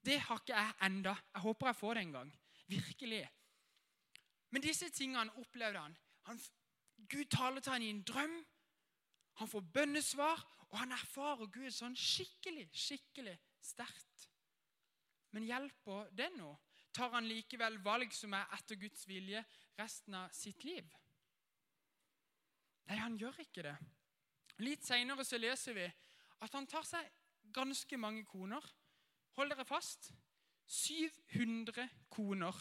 Det 0.00 0.16
har 0.24 0.40
ikke 0.40 0.56
jeg 0.56 0.78
enda. 0.86 1.16
Jeg 1.34 1.44
håper 1.44 1.68
jeg 1.68 1.76
får 1.76 1.94
det 1.94 2.04
en 2.06 2.14
gang. 2.14 2.30
Virkelig. 2.70 3.24
Men 4.50 4.64
disse 4.64 4.88
tingene 4.94 5.34
opplevde 5.36 5.82
han. 5.82 5.96
han 6.30 6.40
Gud 7.10 7.28
taler 7.32 7.60
til 7.60 7.72
han 7.72 7.82
i 7.82 7.90
en 7.92 8.02
drøm. 8.02 8.38
Han 9.40 9.48
får 9.48 9.68
bønnesvar, 9.72 10.42
og 10.70 10.78
han 10.78 10.92
erfarer 10.92 11.48
Gud 11.48 11.72
sånn 11.72 11.96
skikkelig, 11.96 12.66
skikkelig 12.76 13.34
sterkt. 13.64 14.26
Men 15.32 15.46
hjelper 15.48 16.10
det 16.16 16.28
nå? 16.36 16.50
Tar 16.92 17.14
han 17.14 17.28
likevel 17.30 17.78
valg 17.84 18.12
som 18.12 18.34
er 18.34 18.50
etter 18.56 18.76
Guds 18.76 19.06
vilje 19.08 19.40
resten 19.78 20.16
av 20.18 20.34
sitt 20.34 20.64
liv? 20.66 20.86
Nei, 22.90 22.98
han 22.98 23.16
gjør 23.16 23.40
ikke 23.44 23.64
det. 23.64 23.76
Litt 24.60 24.84
seinere 24.84 25.24
leser 25.38 25.76
vi 25.78 25.86
at 25.86 26.56
han 26.56 26.66
tar 26.68 26.84
seg 26.84 27.06
ganske 27.54 27.96
mange 27.96 28.26
koner. 28.28 28.64
Hold 29.38 29.54
dere 29.54 29.64
fast. 29.64 30.10
700 30.70 31.86
koner 32.12 32.56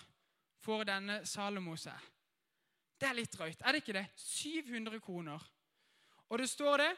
får 0.63 0.85
denne 0.87 1.19
Salomo 1.27 1.75
seg. 1.77 1.97
Det 2.99 3.07
er 3.07 3.17
litt 3.17 3.35
drøyt, 3.35 3.61
er 3.63 3.73
det 3.73 3.83
ikke 3.83 3.95
det? 3.99 4.07
700 4.15 5.01
koner. 5.03 5.43
Og 6.29 6.39
det 6.39 6.49
står 6.49 6.77
det 6.83 6.91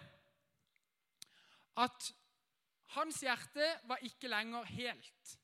at 1.82 2.10
hans 2.96 3.22
hjerte 3.24 3.68
var 3.88 4.04
ikke 4.04 4.28
lenger 4.28 4.64
helt. 4.64 5.38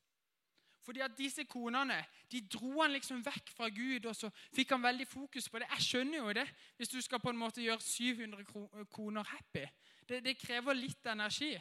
Fordi 0.87 0.99
at 1.03 1.17
disse 1.17 1.43
konene 1.43 1.97
de 2.31 2.41
dro 2.47 2.81
han 2.81 2.91
liksom 2.91 3.19
vekk 3.25 3.49
fra 3.55 3.67
Gud, 3.69 4.05
og 4.07 4.15
så 4.15 4.29
fikk 4.55 4.71
han 4.71 4.83
veldig 4.83 5.07
fokus 5.07 5.49
på 5.49 5.59
det. 5.59 5.67
Jeg 5.71 5.83
skjønner 5.83 6.17
jo 6.17 6.33
det, 6.35 6.45
hvis 6.77 6.91
du 6.91 7.01
skal 7.01 7.19
på 7.19 7.31
en 7.31 7.39
måte 7.39 7.63
gjøre 7.63 7.83
700 7.83 8.85
koner 8.91 9.23
happy. 9.23 9.65
Det, 10.07 10.21
det 10.23 10.37
krever 10.39 10.79
litt 10.79 11.07
energi. 11.11 11.53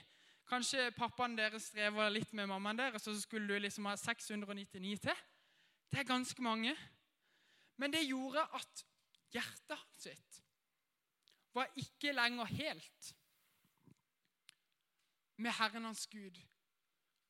Kanskje 0.46 0.92
pappaen 0.94 1.34
deres 1.38 1.72
strever 1.72 2.10
litt 2.14 2.32
med 2.38 2.46
mammaen 2.46 2.78
deres, 2.78 3.06
og 3.06 3.16
så 3.16 3.20
skulle 3.20 3.50
du 3.50 3.58
liksom 3.66 3.86
ha 3.90 3.96
699 3.98 5.00
til. 5.08 5.24
Det 5.90 6.02
er 6.02 6.06
ganske 6.06 6.42
mange. 6.42 6.76
Men 7.76 7.92
det 7.92 8.06
gjorde 8.06 8.46
at 8.54 8.84
hjertet 9.34 9.82
sitt 9.98 10.45
var 11.56 11.72
ikke 11.80 12.12
lenger 12.12 12.48
helt 12.52 13.12
med 15.40 15.52
Herren 15.56 15.88
hans 15.88 16.06
Gud. 16.12 16.38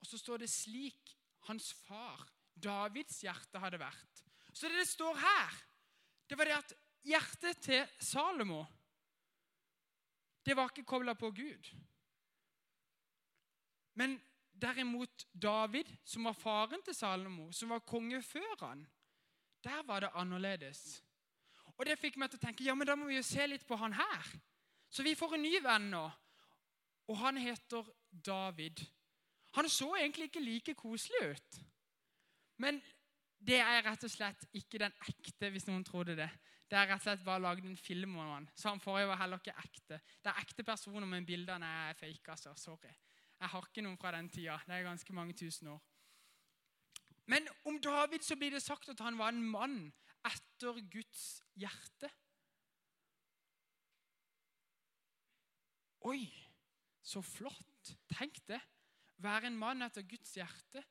Og 0.00 0.06
så 0.06 0.18
står 0.18 0.42
det 0.42 0.50
slik 0.50 1.16
hans 1.48 1.72
far, 1.86 2.26
Davids 2.54 3.20
hjerte, 3.22 3.60
hadde 3.62 3.78
vært. 3.80 4.22
Så 4.52 4.68
det 4.68 4.80
det 4.80 4.88
står 4.88 5.18
her, 5.20 5.60
det 6.26 6.38
var 6.38 6.48
det 6.48 6.56
at 6.56 6.74
hjertet 7.06 7.62
til 7.62 7.86
Salomo 8.02 8.64
det 10.46 10.54
var 10.54 10.70
ikke 10.70 10.86
kobla 10.86 11.14
på 11.18 11.32
Gud. 11.34 11.70
Men 13.98 14.14
derimot 14.52 15.26
David, 15.32 15.90
som 16.04 16.28
var 16.28 16.36
faren 16.38 16.82
til 16.86 16.94
Salomo, 16.94 17.48
som 17.52 17.72
var 17.74 17.82
konge 17.82 18.20
før 18.22 18.54
han, 18.60 18.84
der 19.64 19.82
var 19.82 20.00
det 20.00 20.12
annerledes. 20.14 21.02
Og 21.76 21.86
det 21.86 21.98
fikk 22.00 22.16
meg 22.20 22.32
til 22.32 22.40
å 22.40 22.46
tenke 22.46 22.64
ja, 22.64 22.74
men 22.74 22.88
da 22.88 22.96
må 22.96 23.08
vi 23.08 23.18
jo 23.18 23.24
se 23.26 23.46
litt 23.46 23.66
på 23.68 23.76
han 23.80 23.96
her. 23.96 24.30
Så 24.88 25.04
vi 25.04 25.16
får 25.18 25.36
en 25.36 25.44
ny 25.44 25.58
venn 25.60 25.90
nå, 25.92 26.04
og 27.06 27.18
han 27.20 27.38
heter 27.40 27.86
David. 28.10 28.80
Han 29.56 29.68
så 29.72 29.94
egentlig 29.98 30.30
ikke 30.30 30.44
like 30.44 30.74
koselig 30.78 31.32
ut. 31.32 31.58
Men 32.62 32.80
det 33.38 33.58
er 33.60 33.84
rett 33.84 34.04
og 34.06 34.12
slett 34.12 34.46
ikke 34.56 34.80
den 34.80 34.94
ekte, 35.08 35.50
hvis 35.52 35.66
noen 35.68 35.84
trodde 35.84 36.16
det. 36.18 36.28
Det 36.66 36.78
er 36.78 36.88
rett 36.88 37.02
og 37.02 37.06
slett 37.06 37.26
bare 37.26 37.44
lagd 37.44 37.66
en 37.68 37.78
film 37.78 38.16
om 38.16 38.32
han. 38.32 38.48
Så 38.56 38.72
han 38.72 38.82
forrige 38.82 39.10
var 39.12 39.20
heller 39.20 39.42
ikke 39.42 39.54
ekte. 39.62 40.00
Det 40.22 40.32
er 40.32 40.40
ekte 40.42 40.64
personer, 40.66 41.06
men 41.06 41.26
bildene 41.28 41.68
er 41.88 41.98
fake. 41.98 42.32
altså. 42.32 42.54
Sorry. 42.58 42.94
Jeg 43.36 43.52
har 43.52 43.68
ikke 43.68 43.84
noen 43.84 44.00
fra 44.00 44.14
den 44.16 44.30
tida. 44.32 44.56
Det 44.66 44.74
er 44.74 44.88
ganske 44.88 45.14
mange 45.14 45.36
tusen 45.36 45.68
år. 45.68 45.82
Men 47.26 47.46
om 47.64 47.78
David 47.82 48.22
så 48.22 48.36
blir 48.38 48.54
det 48.54 48.62
sagt 48.62 48.88
at 48.88 49.00
han 49.02 49.18
var 49.18 49.34
en 49.34 49.42
mann 49.42 49.92
etter 50.26 50.80
Guds 50.92 51.26
hjerte. 51.58 52.10
Oi, 56.06 56.26
så 57.02 57.22
flott. 57.24 57.94
Tenk 58.10 58.42
det. 58.50 58.60
Være 59.22 59.50
en 59.50 59.58
mann 59.58 59.84
etter 59.86 60.06
Guds 60.06 60.36
hjerte. 60.36 60.82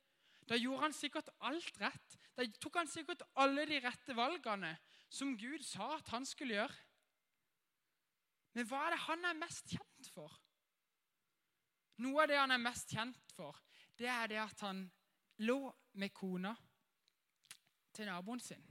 Da 0.46 0.58
gjorde 0.60 0.86
han 0.86 0.94
sikkert 0.94 1.30
alt 1.48 1.80
rett. 1.82 2.18
Da 2.38 2.46
tok 2.62 2.82
han 2.82 2.90
sikkert 2.90 3.24
alle 3.42 3.66
de 3.70 3.80
rette 3.84 4.16
valgene 4.18 4.76
som 5.10 5.34
Gud 5.40 5.64
sa 5.66 5.96
at 5.98 6.12
han 6.14 6.28
skulle 6.28 6.58
gjøre. 6.58 6.82
Men 8.56 8.68
hva 8.70 8.86
er 8.86 8.96
det 8.96 9.06
han 9.08 9.26
er 9.28 9.40
mest 9.40 9.74
kjent 9.74 10.12
for? 10.14 10.36
Noe 12.04 12.24
av 12.24 12.30
det 12.32 12.38
han 12.40 12.52
er 12.52 12.62
mest 12.62 12.92
kjent 12.92 13.36
for, 13.36 13.56
det 13.96 14.08
er 14.12 14.28
det 14.32 14.40
at 14.44 14.62
han 14.68 14.84
lå 15.48 15.60
med 16.00 16.12
kona 16.16 16.52
til 17.96 18.10
naboen 18.10 18.42
sin, 18.44 18.64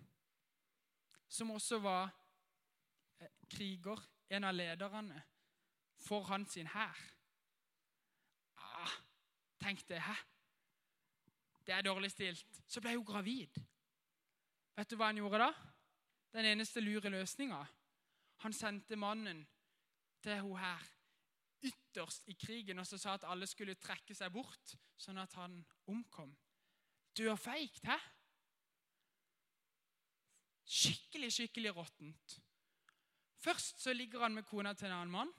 som 1.35 1.51
også 1.51 1.81
var 1.83 2.11
eh, 3.21 3.31
kriger, 3.51 4.01
en 4.31 4.47
av 4.47 4.55
lederne 4.55 5.23
for 6.07 6.27
hans 6.31 6.55
hær. 6.55 7.03
Ah, 8.57 8.95
tenk 9.61 9.83
det, 9.89 10.01
hæ? 10.03 10.15
Det 11.67 11.75
er 11.75 11.83
dårlig 11.83 12.11
stilt. 12.13 12.63
Så 12.69 12.81
ble 12.81 12.95
hun 12.97 13.07
gravid. 13.07 13.61
Vet 14.77 14.91
du 14.91 14.97
hva 14.97 15.11
han 15.11 15.19
gjorde 15.19 15.41
da? 15.41 15.51
Den 16.35 16.51
eneste 16.51 16.83
lure 16.83 17.11
løsninga. 17.11 17.61
Han 18.45 18.53
sendte 18.53 18.97
mannen 18.97 19.45
til 20.23 20.41
hun 20.43 20.59
her 20.59 20.83
ytterst 21.65 22.29
i 22.29 22.35
krigen 22.37 22.79
og 22.79 22.87
så 22.87 22.99
sa 23.01 23.15
at 23.15 23.25
alle 23.31 23.47
skulle 23.49 23.79
trekke 23.81 24.15
seg 24.15 24.33
bort, 24.35 24.75
sånn 25.01 25.19
at 25.23 25.33
han 25.39 25.57
omkom. 25.89 26.35
Dørfeigt, 27.17 27.87
hæ? 27.89 27.97
Skikkelig, 30.65 31.33
skikkelig 31.33 31.75
råttent. 31.77 32.39
Først 33.45 33.83
så 33.83 33.93
ligger 33.93 34.25
han 34.25 34.35
med 34.35 34.47
kona 34.49 34.73
til 34.75 34.89
en 34.89 34.97
annen 34.97 35.13
mann, 35.13 35.33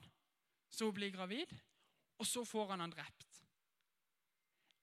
så 0.70 0.86
hun 0.86 0.94
blir 0.94 1.10
gravid, 1.14 1.50
og 2.18 2.26
så 2.26 2.44
får 2.46 2.70
han 2.74 2.84
han 2.84 2.94
drept. 2.94 3.42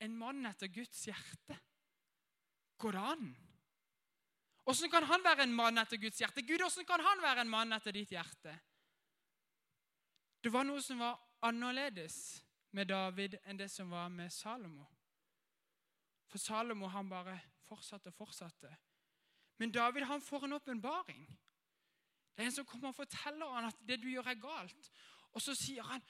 En 0.04 0.18
mann 0.18 0.46
etter 0.46 0.68
Guds 0.68 1.06
hjerte. 1.08 1.58
Går 2.78 2.92
det 2.92 3.04
an? 3.14 3.30
Åssen 4.68 4.92
kan 4.92 5.04
han 5.08 5.24
være 5.24 5.44
en 5.44 5.56
mann 5.56 5.80
etter 5.80 6.00
Guds 6.00 6.20
hjerte? 6.20 6.44
Gud, 6.44 6.62
åssen 6.64 6.86
kan 6.88 7.04
han 7.04 7.22
være 7.24 7.44
en 7.44 7.52
mann 7.52 7.76
etter 7.76 7.96
ditt 7.96 8.12
hjerte? 8.12 8.56
Det 10.44 10.52
var 10.52 10.68
noe 10.68 10.82
som 10.84 11.00
var 11.00 11.20
annerledes 11.48 12.44
med 12.76 12.90
David 12.92 13.38
enn 13.48 13.60
det 13.60 13.70
som 13.72 13.92
var 13.92 14.10
med 14.12 14.32
Salomo. 14.32 14.86
For 16.28 16.42
Salomo 16.42 16.90
han 16.92 17.12
bare 17.12 17.38
fortsatte 17.68 18.12
og 18.12 18.18
fortsatte. 18.18 18.72
Men 19.58 19.72
David 19.72 20.08
han 20.10 20.22
får 20.22 20.46
en 20.46 20.58
åpenbaring. 20.58 21.26
Det 22.34 22.42
er 22.42 22.50
en 22.50 22.56
som 22.56 22.66
kommer 22.66 22.90
og 22.90 22.98
forteller 22.98 23.52
han 23.54 23.70
at 23.70 23.82
det 23.88 24.00
du 24.02 24.10
gjør, 24.10 24.32
er 24.32 24.42
galt. 24.42 24.92
Og 25.34 25.42
så 25.42 25.56
sier 25.56 25.84
han, 25.84 26.02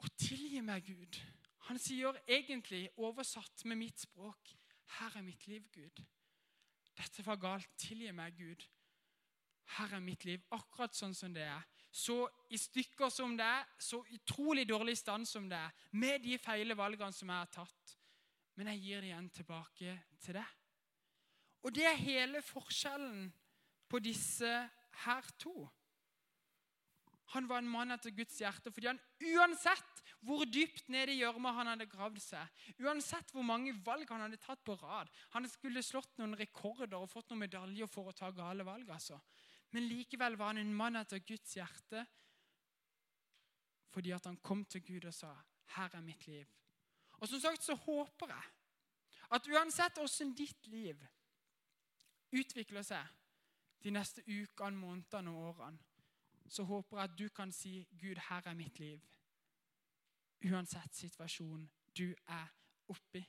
'Å, 0.00 0.08
tilgi 0.16 0.60
meg, 0.60 0.84
Gud'. 0.84 1.20
Han 1.68 1.78
sier 1.78 2.16
egentlig, 2.26 2.88
oversatt 2.96 3.64
med 3.64 3.76
mitt 3.76 4.00
språk, 4.00 4.54
'Her 4.86 5.16
er 5.16 5.22
mitt 5.22 5.46
liv, 5.46 5.68
Gud'. 5.72 6.04
Dette 6.96 7.26
var 7.26 7.36
galt. 7.36 7.68
Tilgi 7.78 8.12
meg, 8.12 8.36
Gud. 8.36 8.66
Her 9.76 9.94
er 9.96 10.02
mitt 10.02 10.24
liv, 10.26 10.42
akkurat 10.50 10.96
sånn 10.96 11.14
som 11.14 11.34
det 11.34 11.46
er. 11.46 11.62
Så 11.90 12.28
i 12.50 12.58
stykker 12.58 13.10
som 13.10 13.36
det 13.38 13.46
er, 13.46 13.66
så 13.78 14.02
utrolig 14.14 14.66
dårlig 14.68 14.96
stand 14.98 15.28
som 15.28 15.48
det 15.50 15.58
er, 15.58 15.70
med 15.92 16.22
de 16.22 16.38
feile 16.38 16.76
valgene 16.78 17.14
som 17.14 17.30
jeg 17.30 17.36
har 17.36 17.52
tatt. 17.54 17.96
Men 18.58 18.72
jeg 18.72 18.82
gir 18.84 19.00
det 19.00 19.12
igjen 19.12 19.30
tilbake 19.30 19.94
til 20.20 20.40
deg. 20.40 20.59
Og 21.62 21.74
det 21.74 21.84
er 21.86 22.00
hele 22.00 22.42
forskjellen 22.42 23.28
på 23.90 24.00
disse 24.02 24.48
her 25.04 25.30
to. 25.38 25.68
Han 27.34 27.46
var 27.48 27.62
en 27.62 27.70
mann 27.70 27.94
etter 27.94 28.14
Guds 28.14 28.40
hjerte 28.40 28.72
fordi 28.74 28.88
han 28.90 29.00
uansett 29.36 30.00
hvor 30.26 30.42
dypt 30.50 30.88
ned 30.92 31.12
i 31.12 31.20
gjørma 31.20 31.52
han 31.56 31.70
hadde 31.70 31.86
gravd 31.88 32.18
seg, 32.20 32.64
uansett 32.82 33.30
hvor 33.32 33.46
mange 33.46 33.72
valg 33.86 34.10
han 34.10 34.24
hadde 34.24 34.40
tatt 34.42 34.60
på 34.66 34.74
rad 34.82 35.08
Han 35.32 35.46
skulle 35.48 35.84
slått 35.84 36.18
noen 36.18 36.34
rekorder 36.36 36.98
og 36.98 37.08
fått 37.08 37.30
noen 37.30 37.44
medaljer 37.46 37.88
for 37.88 38.10
å 38.10 38.16
ta 38.16 38.32
gale 38.34 38.66
valg. 38.66 38.90
altså. 38.90 39.20
Men 39.70 39.86
likevel 39.88 40.36
var 40.36 40.52
han 40.52 40.64
en 40.64 40.74
mann 40.74 40.98
etter 41.00 41.22
Guds 41.24 41.56
hjerte 41.56 42.06
fordi 43.90 44.12
at 44.14 44.26
han 44.28 44.36
kom 44.38 44.64
til 44.70 44.84
Gud 44.86 45.04
og 45.04 45.14
sa, 45.14 45.34
'Her 45.66 45.90
er 45.94 46.00
mitt 46.00 46.26
liv'. 46.26 46.46
Og 47.18 47.28
som 47.28 47.40
sagt 47.40 47.62
så 47.62 47.74
håper 47.74 48.28
jeg 48.28 48.44
at 49.30 49.48
uansett 49.48 49.98
åssen 49.98 50.34
ditt 50.34 50.66
liv 50.66 51.00
utvikler 52.32 52.82
seg 52.82 53.06
de 53.82 53.90
neste 53.90 54.22
ukene, 54.26 54.76
månedene 54.76 55.30
og 55.30 55.48
årene, 55.48 55.78
så 56.48 56.64
håper 56.64 56.96
jeg 56.98 57.04
at 57.04 57.18
du 57.18 57.28
kan 57.28 57.52
si, 57.52 57.86
'Gud, 57.98 58.16
her 58.28 58.42
er 58.46 58.54
mitt 58.54 58.78
liv'. 58.80 59.06
Uansett 60.44 60.94
situasjon 60.94 61.70
du 61.98 62.14
er 62.26 62.46
oppi. 62.88 63.24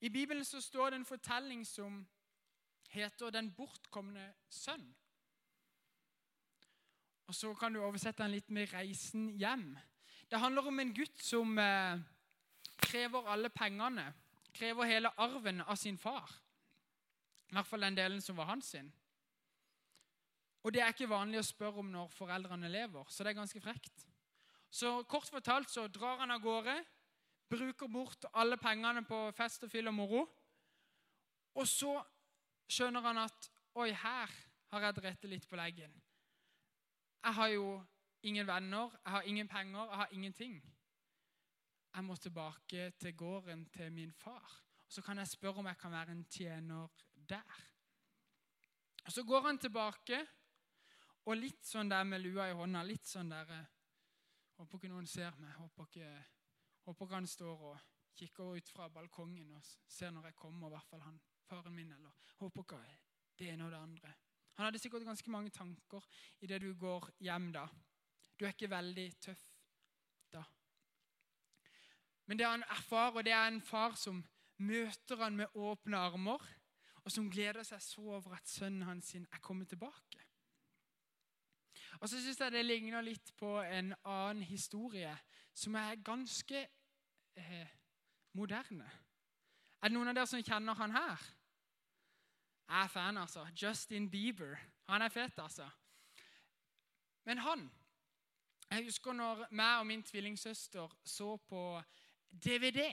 I 0.00 0.08
Bibelen 0.08 0.44
så 0.44 0.60
står 0.60 0.90
det 0.90 0.96
en 0.96 1.04
fortelling 1.04 1.66
som 1.66 2.08
heter 2.88 3.30
'Den 3.30 3.52
bortkomne 3.52 4.34
sønn'. 4.50 4.94
Og 7.26 7.34
Så 7.34 7.54
kan 7.54 7.74
du 7.74 7.82
oversette 7.82 8.22
den 8.22 8.30
litt 8.30 8.50
med 8.50 8.72
'Reisen 8.72 9.30
hjem'. 9.30 9.78
Det 10.30 10.40
handler 10.40 10.62
om 10.62 10.80
en 10.80 10.94
gutt 10.94 11.22
som 11.22 11.58
eh, 11.58 11.98
krever 12.76 13.28
alle 13.28 13.48
pengene, 13.48 14.14
krever 14.54 14.84
hele 14.84 15.20
arven 15.20 15.60
av 15.60 15.76
sin 15.76 15.98
far. 15.98 16.40
I 17.50 17.56
hvert 17.56 17.66
fall 17.66 17.82
den 17.82 17.98
delen 17.98 18.20
som 18.22 18.36
var 18.38 18.52
hans 18.52 18.70
sin. 18.70 18.92
Og 20.62 20.74
det 20.74 20.82
er 20.82 20.92
ikke 20.92 21.08
vanlig 21.10 21.40
å 21.40 21.46
spørre 21.46 21.82
om 21.82 21.88
når 21.90 22.12
foreldrene 22.12 22.68
lever, 22.70 23.06
så 23.08 23.24
det 23.24 23.32
er 23.32 23.40
ganske 23.40 23.62
frekt. 23.64 24.04
Så 24.70 25.00
kort 25.10 25.30
fortalt 25.32 25.70
så 25.70 25.88
drar 25.90 26.20
han 26.20 26.30
av 26.30 26.42
gårde, 26.44 26.76
bruker 27.50 27.90
bort 27.90 28.28
alle 28.38 28.58
pengene 28.60 29.02
på 29.02 29.18
fest 29.34 29.64
og 29.66 29.72
fyll 29.72 29.90
og 29.90 29.96
moro. 29.96 30.20
Og 31.58 31.66
så 31.66 31.96
skjønner 32.70 33.02
han 33.08 33.24
at 33.24 33.50
Oi, 33.78 33.92
her 33.94 34.30
har 34.70 34.82
jeg 34.82 34.96
drept 34.96 35.26
litt 35.30 35.44
på 35.46 35.58
leggen. 35.58 35.92
Jeg 37.22 37.34
har 37.36 37.50
jo 37.52 37.66
ingen 38.26 38.46
venner, 38.46 38.90
jeg 39.04 39.12
har 39.14 39.28
ingen 39.30 39.48
penger, 39.48 39.84
jeg 39.84 40.00
har 40.00 40.14
ingenting. 40.16 40.56
Jeg 41.94 42.04
må 42.04 42.16
tilbake 42.16 42.90
til 42.98 43.16
gården 43.16 43.64
til 43.70 43.92
min 43.92 44.12
far. 44.12 44.50
Og 44.86 44.92
Så 44.92 45.02
kan 45.02 45.18
jeg 45.18 45.28
spørre 45.28 45.62
om 45.62 45.66
jeg 45.66 45.78
kan 45.78 45.92
være 45.92 46.10
en 46.12 46.24
tjener 46.24 46.88
der. 47.30 47.60
Og 49.06 49.12
Så 49.12 49.24
går 49.24 49.46
han 49.46 49.58
tilbake, 49.58 50.20
og 51.26 51.36
litt 51.36 51.64
sånn 51.66 51.90
der 51.90 52.04
med 52.04 52.22
lua 52.22 52.48
i 52.50 52.56
hånda. 52.56 52.82
Litt 52.86 53.06
sånn 53.06 53.32
der 53.32 53.54
eh, 53.54 53.68
Håper 54.60 54.76
ikke 54.76 54.90
noen 54.92 55.06
ser 55.08 55.36
meg. 55.40 55.54
Håper 55.56 55.86
ikke, 55.88 56.08
håper 56.84 57.06
ikke 57.06 57.16
han 57.16 57.28
står 57.32 57.62
og 57.70 57.84
kikker 58.20 58.58
ut 58.58 58.68
fra 58.68 58.90
balkongen 58.92 59.54
og 59.56 59.62
ser 59.88 60.10
når 60.12 60.26
jeg 60.28 60.36
kommer, 60.36 60.68
i 60.68 60.74
hvert 60.74 60.90
fall 60.90 61.00
han, 61.06 61.16
faren 61.48 61.72
min. 61.72 61.94
Eller 61.96 62.34
håper 62.42 62.66
ikke 62.66 62.80
det 63.40 63.48
ene 63.54 63.64
og 63.64 63.72
det 63.72 63.80
andre. 63.80 64.12
Han 64.58 64.66
hadde 64.66 64.82
sikkert 64.82 65.06
ganske 65.08 65.32
mange 65.32 65.48
tanker 65.54 66.04
idet 66.44 66.60
du 66.60 66.74
går 66.76 67.08
hjem 67.24 67.48
da. 67.54 67.64
Du 68.36 68.44
er 68.44 68.52
ikke 68.52 68.68
veldig 68.68 69.06
tøff 69.24 69.46
da. 70.34 70.44
Men 72.28 72.38
det 72.38 72.50
han 72.50 72.66
erfarer, 72.68 73.24
det 73.24 73.32
er 73.32 73.48
en 73.48 73.62
far 73.64 73.96
som 73.96 74.20
møter 74.60 75.24
han 75.24 75.40
med 75.40 75.56
åpne 75.56 76.04
armer 76.04 76.44
og 77.10 77.14
som 77.14 77.30
gleder 77.30 77.66
seg 77.66 77.80
så 77.82 78.02
over 78.06 78.36
at 78.36 78.46
sønnen 78.46 78.84
hans 78.86 79.08
er 79.18 79.40
kommet 79.42 79.68
tilbake. 79.68 80.20
Og 81.98 82.08
så 82.08 82.20
syns 82.22 82.38
jeg 82.38 82.52
det 82.54 82.62
ligner 82.62 83.02
litt 83.02 83.32
på 83.34 83.56
en 83.66 83.90
annen 84.04 84.44
historie 84.46 85.10
som 85.50 85.74
er 85.74 85.98
ganske 86.06 86.60
eh, 87.34 87.72
moderne. 88.38 88.86
Er 89.82 89.90
det 89.90 89.96
noen 89.96 90.12
av 90.12 90.20
dere 90.20 90.30
som 90.30 90.44
kjenner 90.46 90.78
han 90.78 90.94
her? 90.94 91.24
Jeg 92.68 92.84
er 92.84 92.92
fan, 92.94 93.18
altså. 93.18 93.42
Justin 93.58 94.06
Bieber. 94.10 94.54
Han 94.86 95.02
er 95.02 95.10
fet, 95.10 95.42
altså. 95.42 95.66
Men 97.26 97.38
han 97.38 97.70
Jeg 98.70 98.84
husker 98.86 99.12
når 99.12 99.48
meg 99.50 99.80
og 99.80 99.86
min 99.86 100.02
tvillingsøster 100.06 100.92
så 101.04 101.36
på 101.36 101.82
DVD 102.30 102.86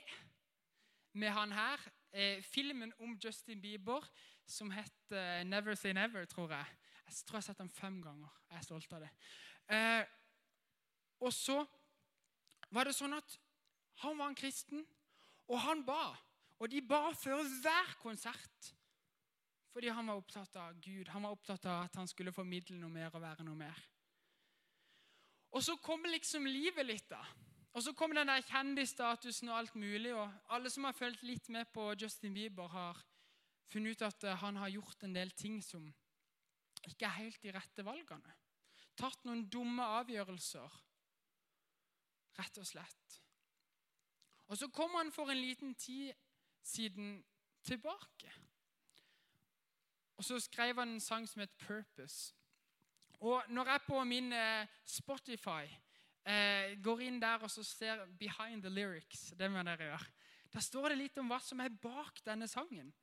med 1.13 1.29
han 1.29 1.51
her. 1.51 1.77
Eh, 2.17 2.41
filmen 2.41 2.93
om 2.97 3.13
Justin 3.23 3.61
Bieber 3.61 4.01
som 4.45 4.71
heter 4.71 5.43
'Never 5.43 5.75
Say 5.75 5.91
Never', 5.91 6.25
tror 6.25 6.49
jeg. 6.49 6.65
Jeg 7.05 7.13
tror 7.13 7.35
jeg 7.35 7.37
har 7.37 7.41
sett 7.41 7.57
den 7.57 7.69
fem 7.69 8.01
ganger. 8.01 8.29
Jeg 8.49 8.57
er 8.57 8.61
stolt 8.61 8.93
av 8.93 8.99
det. 8.99 9.09
Eh, 9.69 10.05
og 11.19 11.33
så 11.33 11.65
var 12.71 12.83
det 12.83 12.95
sånn 12.95 13.13
at 13.13 13.37
han 13.95 14.17
var 14.17 14.27
en 14.27 14.35
kristen, 14.35 14.87
og 15.47 15.61
han 15.61 15.85
ba. 15.85 16.15
Og 16.59 16.71
de 16.71 16.81
ba 16.81 17.13
før 17.13 17.43
hver 17.61 17.93
konsert. 18.01 18.73
Fordi 19.71 19.87
han 19.87 20.07
var 20.07 20.15
opptatt 20.15 20.55
av 20.55 20.81
Gud. 20.81 21.07
Han 21.07 21.23
var 21.23 21.31
opptatt 21.31 21.65
av 21.65 21.83
at 21.83 21.95
han 21.95 22.07
skulle 22.07 22.33
formidle 22.33 22.79
noe 22.79 22.89
mer 22.89 23.15
og 23.15 23.21
være 23.21 23.43
noe 23.43 23.55
mer. 23.55 23.83
Og 25.51 25.63
så 25.63 25.75
kommer 25.75 26.09
liksom 26.09 26.45
livet 26.45 26.85
litt, 26.85 27.09
da. 27.09 27.23
Og 27.77 27.83
så 27.83 27.91
kommer 27.93 28.17
den 28.17 28.31
der 28.31 28.41
kjendisstatusen 28.41 29.49
og 29.49 29.57
alt 29.57 29.75
mulig. 29.75 30.15
Og 30.15 30.31
alle 30.49 30.69
som 30.73 30.87
har 30.87 30.95
fulgt 30.97 31.21
litt 31.23 31.49
med 31.53 31.69
på 31.69 31.91
Justin 31.93 32.33
Bieber, 32.33 32.67
har 32.73 33.03
funnet 33.69 33.93
ut 33.93 34.01
at 34.07 34.25
han 34.41 34.57
har 34.57 34.71
gjort 34.73 35.05
en 35.05 35.13
del 35.13 35.29
ting 35.37 35.59
som 35.61 35.85
ikke 36.87 37.05
er 37.05 37.19
helt 37.19 37.43
de 37.43 37.53
rette 37.53 37.85
valgene. 37.85 38.33
Tatt 38.97 39.29
noen 39.29 39.45
dumme 39.45 39.85
avgjørelser, 39.99 40.81
rett 42.41 42.57
og 42.57 42.65
slett. 42.65 43.21
Og 44.49 44.57
så 44.57 44.73
kommer 44.73 45.03
han 45.03 45.13
for 45.13 45.29
en 45.29 45.37
liten 45.37 45.75
tid 45.77 46.13
siden 46.65 47.19
tilbake. 47.61 48.33
Og 50.17 50.25
så 50.25 50.39
skrev 50.41 50.79
han 50.81 50.97
en 50.97 50.99
sang 50.99 51.29
som 51.29 51.45
het 51.45 51.53
'Purpose'. 51.61 52.33
Og 53.19 53.43
når 53.49 53.65
jeg 53.65 53.81
på 53.87 54.03
min 54.03 54.33
eh, 54.33 54.67
Spotify 54.85 55.69
eh, 56.27 56.75
går 56.83 57.01
inn 57.07 57.21
der 57.21 57.43
og 57.43 57.51
så 57.51 57.63
ser 57.63 58.05
'Behind 58.05 58.61
the 58.61 58.69
Lyrics', 58.69 59.35
det 59.35 59.51
må 59.51 59.63
dere 59.63 59.77
gjøre, 59.77 60.05
da 60.53 60.59
står 60.59 60.89
det 60.89 60.97
litt 60.97 61.17
om 61.17 61.27
hva 61.27 61.39
som 61.39 61.59
er 61.59 61.69
bak 61.69 62.21
denne 62.25 62.47
sangen. 62.47 62.93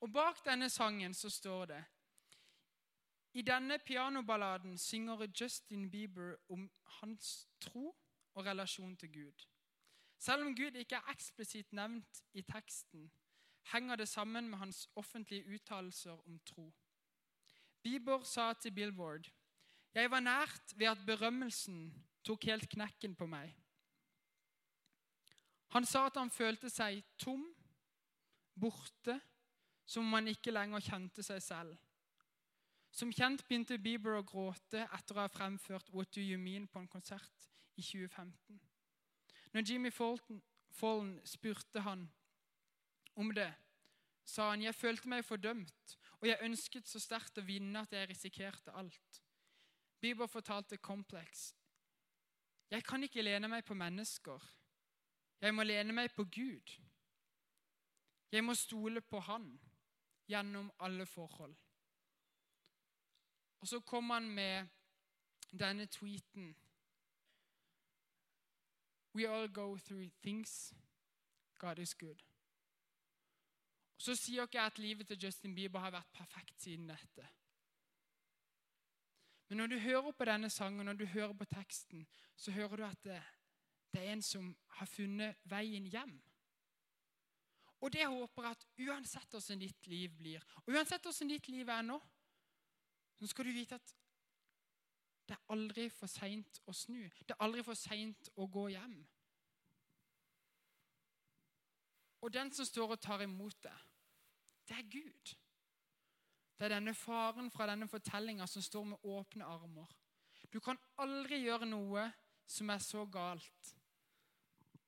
Og 0.00 0.12
bak 0.12 0.44
denne 0.44 0.68
sangen 0.70 1.14
så 1.14 1.30
står 1.30 1.66
det 1.66 1.84
I 3.34 3.42
denne 3.42 3.78
pianoballaden 3.78 4.78
synger 4.78 5.26
Justin 5.40 5.90
Bieber 5.90 6.36
om 6.48 6.70
hans 6.84 7.48
tro 7.60 7.96
og 8.34 8.46
relasjon 8.46 8.96
til 8.96 9.12
Gud. 9.12 9.46
Selv 10.18 10.46
om 10.46 10.56
Gud 10.56 10.76
ikke 10.76 10.96
er 10.96 11.10
eksplisitt 11.10 11.72
nevnt 11.72 12.22
i 12.32 12.42
teksten, 12.42 13.10
henger 13.72 13.96
det 13.96 14.08
sammen 14.08 14.48
med 14.48 14.58
hans 14.58 14.88
offentlige 14.96 15.54
uttalelser 15.54 16.26
om 16.26 16.38
tro. 16.46 16.72
Bieber 17.82 18.22
sa 18.22 18.52
til 18.52 18.72
Billboard 18.72 19.30
jeg 19.94 20.10
var 20.10 20.22
nært 20.24 20.74
ved 20.76 20.90
at 20.90 21.04
berømmelsen 21.06 21.86
tok 22.26 22.48
helt 22.50 22.66
knekken 22.70 23.14
på 23.14 23.28
meg. 23.30 23.52
Han 25.74 25.86
sa 25.86 26.06
at 26.06 26.18
han 26.18 26.30
følte 26.30 26.70
seg 26.70 27.02
tom, 27.18 27.42
borte, 28.54 29.16
som 29.86 30.06
om 30.06 30.16
han 30.16 30.30
ikke 30.30 30.54
lenger 30.54 30.84
kjente 30.86 31.24
seg 31.26 31.42
selv. 31.42 31.74
Som 32.94 33.10
kjent 33.10 33.42
begynte 33.48 33.80
Bieber 33.82 34.20
å 34.20 34.26
gråte 34.26 34.84
etter 34.84 35.18
å 35.18 35.24
ha 35.24 35.30
fremført 35.32 35.90
What 35.90 36.14
Do 36.14 36.22
You 36.22 36.38
Mean 36.38 36.68
på 36.70 36.78
en 36.78 36.90
konsert 36.90 37.48
i 37.74 37.82
2015. 37.82 38.60
Når 39.54 39.66
Jimmy 39.66 39.90
Fallen 39.90 41.18
spurte 41.26 41.82
han 41.82 42.06
om 43.18 43.34
det, 43.34 43.50
sa 44.24 44.52
han 44.52 44.62
jeg 44.62 44.78
følte 44.78 45.10
meg 45.10 45.26
fordømt, 45.26 45.98
og 46.22 46.30
jeg 46.30 46.42
ønsket 46.46 46.88
så 46.88 47.02
sterkt 47.02 47.38
å 47.38 47.46
vinne 47.46 47.82
at 47.82 47.92
jeg 47.92 48.08
risikerte 48.10 48.74
alt. 48.78 49.23
Bieber 50.04 50.26
fortalte 50.26 50.76
kompleks. 50.76 51.54
jeg 52.70 52.84
kan 52.84 53.02
ikke 53.02 53.22
lene 53.22 53.48
meg 53.48 53.64
på 53.64 53.74
mennesker. 53.74 54.42
Jeg 55.40 55.54
må 55.54 55.62
lene 55.62 55.92
meg 55.92 56.10
på 56.12 56.24
Gud. 56.24 56.72
Jeg 58.32 58.44
må 58.44 58.54
stole 58.54 59.00
på 59.00 59.20
Han 59.20 59.60
gjennom 60.28 60.72
alle 60.80 61.06
forhold. 61.06 61.56
Og 63.60 63.68
så 63.68 63.80
kom 63.80 64.10
han 64.10 64.28
med 64.30 64.66
denne 65.58 65.86
tweeten 65.86 66.56
We 69.14 69.28
all 69.28 69.48
go 69.52 69.78
through 69.78 70.10
things. 70.22 70.74
God 71.58 71.78
is 71.78 71.94
good. 71.94 72.22
Og 73.96 74.02
Så 74.02 74.14
sier 74.14 74.46
dere 74.46 74.66
at 74.66 74.78
livet 74.78 75.06
til 75.06 75.24
Justin 75.24 75.54
Bieber 75.54 75.78
har 75.78 75.90
vært 75.90 76.12
perfekt 76.12 76.60
siden 76.60 76.88
dette. 76.88 77.28
Men 79.54 79.58
når 79.58 79.66
du 79.66 79.78
hører 79.78 80.10
på 80.10 80.24
denne 80.24 80.48
sangen, 80.50 80.86
når 80.86 80.96
du 80.98 81.04
hører 81.06 81.32
på 81.32 81.44
teksten, 81.44 82.06
så 82.36 82.50
hører 82.50 82.76
du 82.76 82.84
at 82.84 83.04
det, 83.04 83.22
det 83.92 84.00
er 84.00 84.12
en 84.12 84.22
som 84.22 84.48
har 84.68 84.86
funnet 84.90 85.36
veien 85.44 85.86
hjem. 85.86 86.16
Og 87.80 87.92
det 87.92 88.06
håper 88.06 88.42
jeg 88.42 88.50
at 88.50 88.64
uansett 88.88 89.30
hvordan 89.30 89.62
ditt 89.62 89.86
liv 89.86 90.16
blir, 90.18 90.42
og 90.64 90.74
uansett 90.74 91.06
hvordan 91.06 91.30
ditt 91.30 91.48
liv 91.54 91.70
er 91.70 91.86
nå, 91.86 92.00
så 93.14 93.30
skal 93.30 93.46
du 93.46 93.52
vite 93.54 93.78
at 93.78 93.94
det 95.28 95.38
er 95.38 95.54
aldri 95.54 95.86
for 96.00 96.10
seint 96.10 96.58
å 96.66 96.74
snu. 96.74 97.04
Det 97.22 97.36
er 97.36 97.46
aldri 97.46 97.62
for 97.62 97.78
seint 97.78 98.32
å 98.34 98.50
gå 98.50 98.66
hjem. 98.74 98.98
Og 102.26 102.34
den 102.34 102.50
som 102.50 102.66
står 102.66 102.98
og 102.98 103.06
tar 103.06 103.22
imot 103.22 103.62
det, 103.62 103.78
det 104.66 104.82
er 104.82 104.92
Gud. 104.98 105.36
Det 106.58 106.66
er 106.66 106.76
denne 106.76 106.94
faren 106.94 107.50
fra 107.50 107.66
denne 107.66 107.88
fortellinga 107.90 108.46
som 108.46 108.62
står 108.62 108.84
med 108.92 109.06
åpne 109.10 109.44
armer. 109.44 109.90
Du 110.52 110.60
kan 110.60 110.78
aldri 111.02 111.40
gjøre 111.42 111.66
noe 111.66 112.04
som 112.46 112.70
er 112.70 112.82
så 112.82 113.06
galt 113.10 113.74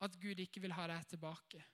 at 0.05 0.18
Gud 0.20 0.38
ikke 0.38 0.61
vil 0.62 0.76
ha 0.76 0.87
deg 0.90 1.09
tilbake. 1.11 1.64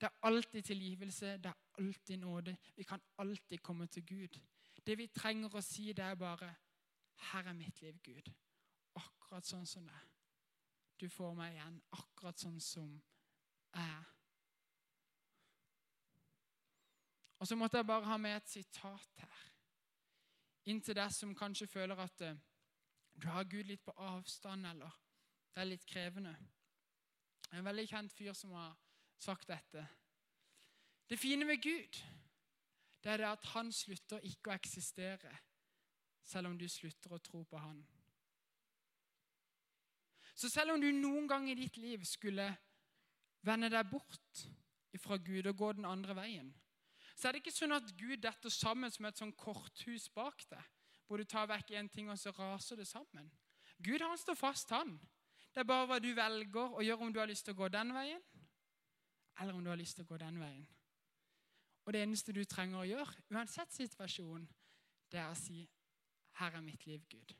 Det 0.00 0.08
er 0.08 0.26
alltid 0.28 0.62
tilgivelse, 0.62 1.36
det 1.42 1.50
er 1.50 1.78
alltid 1.78 2.16
nåde. 2.16 2.56
Vi 2.76 2.82
kan 2.82 3.02
alltid 3.18 3.58
komme 3.62 3.86
til 3.86 4.06
Gud. 4.06 4.40
Det 4.86 4.98
vi 4.98 5.06
trenger 5.06 5.54
å 5.54 5.62
si, 5.62 5.92
det 5.92 6.04
er 6.04 6.14
bare 6.14 6.54
'Her 7.16 7.48
er 7.48 7.52
mitt 7.52 7.80
liv, 7.80 7.98
Gud'. 8.02 8.32
Akkurat 8.94 9.46
sånn 9.46 9.66
som 9.66 9.86
det 9.86 9.94
er. 9.94 10.08
Du 11.00 11.08
får 11.08 11.34
meg 11.34 11.54
igjen 11.54 11.82
akkurat 11.92 12.38
sånn 12.38 12.60
som 12.60 13.02
jeg 13.74 13.82
er. 13.82 14.13
Og 17.44 17.48
så 17.48 17.56
måtte 17.60 17.76
jeg 17.76 17.86
bare 17.86 18.08
ha 18.08 18.16
med 18.16 18.36
et 18.36 18.48
sitat 18.48 19.18
her. 19.20 19.40
Inntil 20.72 20.96
deg 20.96 21.10
som 21.12 21.34
kanskje 21.36 21.66
føler 21.68 21.98
at 22.00 22.22
uh, 22.24 22.38
du 23.20 23.26
har 23.28 23.44
Gud 23.44 23.68
litt 23.68 23.82
på 23.84 23.92
avstand, 24.00 24.64
eller 24.64 24.94
det 25.52 25.60
er 25.60 25.68
litt 25.68 25.84
krevende. 25.84 26.32
En 27.52 27.66
veldig 27.66 27.84
kjent 27.90 28.16
fyr 28.16 28.32
som 28.32 28.56
har 28.56 28.72
sagt 29.20 29.52
dette. 29.52 29.84
Det 31.04 31.20
fine 31.20 31.44
med 31.44 31.60
Gud 31.60 32.00
det 33.04 33.12
er 33.12 33.20
det 33.20 33.28
at 33.34 33.52
han 33.52 33.68
slutter 33.76 34.24
ikke 34.24 34.48
å 34.48 34.56
eksistere 34.56 35.36
selv 36.24 36.48
om 36.48 36.56
du 36.56 36.64
slutter 36.64 37.12
å 37.12 37.20
tro 37.20 37.44
på 37.44 37.60
han. 37.60 37.84
Så 40.32 40.48
selv 40.48 40.72
om 40.72 40.80
du 40.80 40.88
noen 40.96 41.28
gang 41.28 41.52
i 41.52 41.60
ditt 41.60 41.76
liv 41.76 42.08
skulle 42.08 42.48
vende 43.44 43.68
deg 43.68 43.90
bort 43.92 44.46
fra 44.96 45.20
Gud 45.20 45.44
og 45.44 45.58
gå 45.60 45.74
den 45.76 45.84
andre 45.84 46.16
veien, 46.16 46.54
så 47.14 47.28
er 47.28 47.34
det 47.34 47.44
ikke 47.44 47.54
sånn 47.54 47.76
at 47.76 47.90
Gud 47.98 48.18
detter 48.22 48.50
sammen 48.50 48.90
som 48.90 49.06
et 49.06 49.18
sånn 49.20 49.32
korthus 49.38 50.08
bak 50.14 50.42
deg, 50.50 50.70
hvor 51.06 51.20
du 51.20 51.26
tar 51.28 51.48
vekk 51.50 51.74
én 51.78 51.90
ting, 51.90 52.10
og 52.10 52.18
så 52.18 52.32
raser 52.34 52.80
det 52.80 52.88
sammen. 52.90 53.30
Gud 53.78 54.02
han 54.02 54.18
står 54.18 54.38
fast, 54.38 54.70
han. 54.74 54.96
Det 55.54 55.62
er 55.62 55.68
bare 55.68 55.86
hva 55.86 56.00
du 56.02 56.10
velger 56.16 56.74
å 56.74 56.82
gjøre, 56.82 57.06
om 57.06 57.12
du 57.14 57.20
har 57.22 57.30
lyst 57.30 57.46
til 57.46 57.54
å 57.54 57.60
gå 57.62 57.68
den 57.70 57.92
veien, 57.94 58.22
eller 59.40 59.54
om 59.54 59.62
du 59.62 59.70
har 59.70 59.78
lyst 59.78 59.98
til 59.98 60.06
å 60.06 60.10
gå 60.10 60.18
den 60.18 60.40
veien. 60.42 60.66
Og 61.84 61.92
det 61.92 62.02
eneste 62.02 62.32
du 62.32 62.42
trenger 62.48 62.80
å 62.80 62.88
gjøre, 62.88 63.24
uansett 63.30 63.74
situasjon, 63.74 64.46
det 65.12 65.20
er 65.20 65.30
å 65.30 65.38
si 65.38 65.68
'Her 66.34 66.56
er 66.56 66.60
mitt 66.60 66.86
liv, 66.86 67.02
Gud'. 67.08 67.36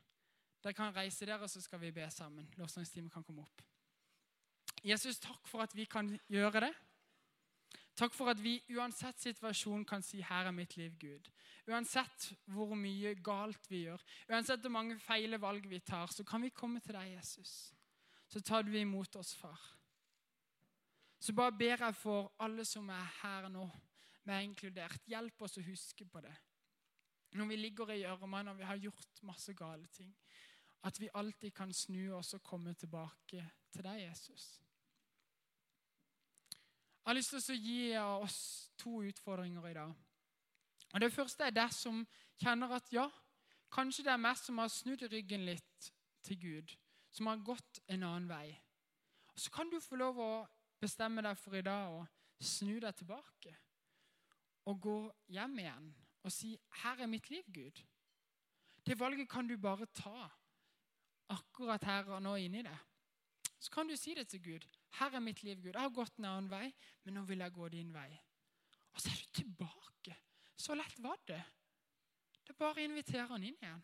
Dere 0.63 0.73
kan 0.73 0.95
reise 0.95 1.27
dere, 1.27 1.49
så 1.49 1.61
skal 1.61 1.81
vi 1.81 1.91
be 1.91 2.11
sammen. 2.11 2.47
Lovsangstimen 2.57 3.11
kan 3.11 3.25
komme 3.25 3.43
opp. 3.43 3.63
Jesus, 4.85 5.19
takk 5.19 5.47
for 5.47 5.63
at 5.63 5.75
vi 5.77 5.85
kan 5.85 6.09
gjøre 6.29 6.61
det. 6.61 6.75
Takk 7.95 8.15
for 8.15 8.31
at 8.31 8.41
vi 8.43 8.57
uansett 8.75 9.21
situasjon 9.23 9.85
kan 9.85 10.03
si 10.03 10.21
'Her 10.21 10.47
er 10.47 10.51
mitt 10.51 10.77
liv, 10.77 10.93
Gud'. 10.99 11.31
Uansett 11.69 12.35
hvor 12.47 12.75
mye 12.75 13.15
galt 13.15 13.71
vi 13.71 13.85
gjør, 13.85 14.03
uansett 14.29 14.61
hvor 14.61 14.71
mange 14.71 14.99
feile 14.99 15.41
valg 15.41 15.69
vi 15.69 15.79
tar, 15.79 16.07
så 16.07 16.25
kan 16.25 16.43
vi 16.43 16.49
komme 16.49 16.81
til 16.81 16.95
deg, 16.95 17.15
Jesus. 17.17 17.75
Så 18.29 18.41
tar 18.41 18.63
du 18.63 18.73
imot 18.75 19.17
oss, 19.17 19.35
far. 19.35 19.61
Så 21.21 21.33
bare 21.33 21.53
ber 21.53 21.77
jeg 21.87 21.95
for 21.95 22.35
alle 22.39 22.65
som 22.65 22.89
er 22.89 23.05
her 23.23 23.49
nå, 23.49 23.71
meg 24.25 24.45
inkludert. 24.45 25.07
Hjelp 25.07 25.43
oss 25.43 25.59
å 25.59 25.65
huske 25.65 26.05
på 26.05 26.21
det. 26.21 26.35
Når 27.33 27.47
vi 27.47 27.57
ligger 27.57 27.91
i 27.91 28.01
gjørma, 28.03 28.43
når 28.43 28.55
vi 28.55 28.65
har 28.65 28.77
gjort 28.77 29.23
masse 29.23 29.55
gale 29.55 29.87
ting. 29.87 30.15
At 30.85 31.01
vi 31.01 31.09
alltid 31.15 31.55
kan 31.55 31.73
snu 31.73 32.13
oss 32.13 32.35
og 32.35 32.43
komme 32.43 32.75
tilbake 32.75 33.51
til 33.73 33.83
deg, 33.83 34.03
Jesus. 34.09 34.64
Jeg 37.05 37.11
har 37.11 37.17
lyst 37.19 37.35
til 37.35 37.53
å 37.53 37.61
gi 37.61 37.81
oss 38.01 38.37
to 38.81 39.03
utfordringer 39.05 39.67
i 39.69 39.75
dag. 39.77 39.91
Og 40.95 41.01
Det 41.01 41.13
første 41.13 41.45
er 41.45 41.53
det 41.53 41.67
som 41.77 41.99
kjenner 42.41 42.71
at 42.73 42.87
ja, 42.93 43.05
kanskje 43.69 44.07
det 44.07 44.13
er 44.15 44.23
meg 44.23 44.39
som 44.41 44.63
har 44.63 44.71
snudd 44.73 45.03
ryggen 45.13 45.45
litt 45.45 45.91
til 46.25 46.39
Gud, 46.41 46.73
som 47.13 47.29
har 47.29 47.43
gått 47.45 47.83
en 47.93 48.07
annen 48.09 48.29
vei. 48.31 48.55
Og 49.35 49.37
Så 49.37 49.53
kan 49.53 49.69
du 49.69 49.77
få 49.85 50.01
lov 50.01 50.17
å 50.19 50.31
bestemme 50.81 51.21
deg 51.21 51.37
for 51.37 51.59
i 51.59 51.63
dag 51.67 51.93
å 51.93 52.07
snu 52.41 52.79
deg 52.81 52.97
tilbake 52.97 53.53
og 54.65 54.81
gå 54.81 54.99
hjem 55.29 55.59
igjen 55.59 55.91
og 56.25 56.33
si 56.33 56.57
'Her 56.57 57.03
er 57.03 57.07
mitt 57.07 57.29
liv, 57.29 57.45
Gud'. 57.53 57.85
Det 58.87 58.99
valget 58.99 59.29
kan 59.29 59.47
du 59.47 59.57
bare 59.57 59.87
ta 59.87 60.31
akkurat 61.29 61.85
her 61.85 62.05
og 62.09 62.23
nå 62.23 62.35
inni 62.37 62.63
det. 62.63 62.79
Så 63.61 63.71
kan 63.71 63.89
du 63.89 63.97
si 63.97 64.15
det 64.15 64.29
til 64.29 64.43
Gud. 64.43 64.65
'Her 64.95 65.15
er 65.15 65.21
mitt 65.21 65.43
liv, 65.43 65.57
Gud. 65.63 65.73
Jeg 65.75 65.81
har 65.81 65.91
gått 65.91 66.19
en 66.19 66.25
annen 66.25 66.51
vei, 66.51 66.73
men 67.05 67.15
nå 67.15 67.25
vil 67.27 67.43
jeg 67.43 67.53
gå 67.53 67.69
din 67.69 67.93
vei.' 67.95 68.21
Og 68.95 69.01
så 69.01 69.11
er 69.11 69.19
du 69.19 69.43
tilbake. 69.43 70.17
Så 70.57 70.75
lett 70.75 71.03
var 71.03 71.19
det. 71.27 71.43
Det 72.45 72.53
er 72.55 72.61
bare 72.61 72.79
å 72.79 72.85
invitere 72.85 73.27
han 73.27 73.43
inn 73.43 73.59
igjen. 73.59 73.83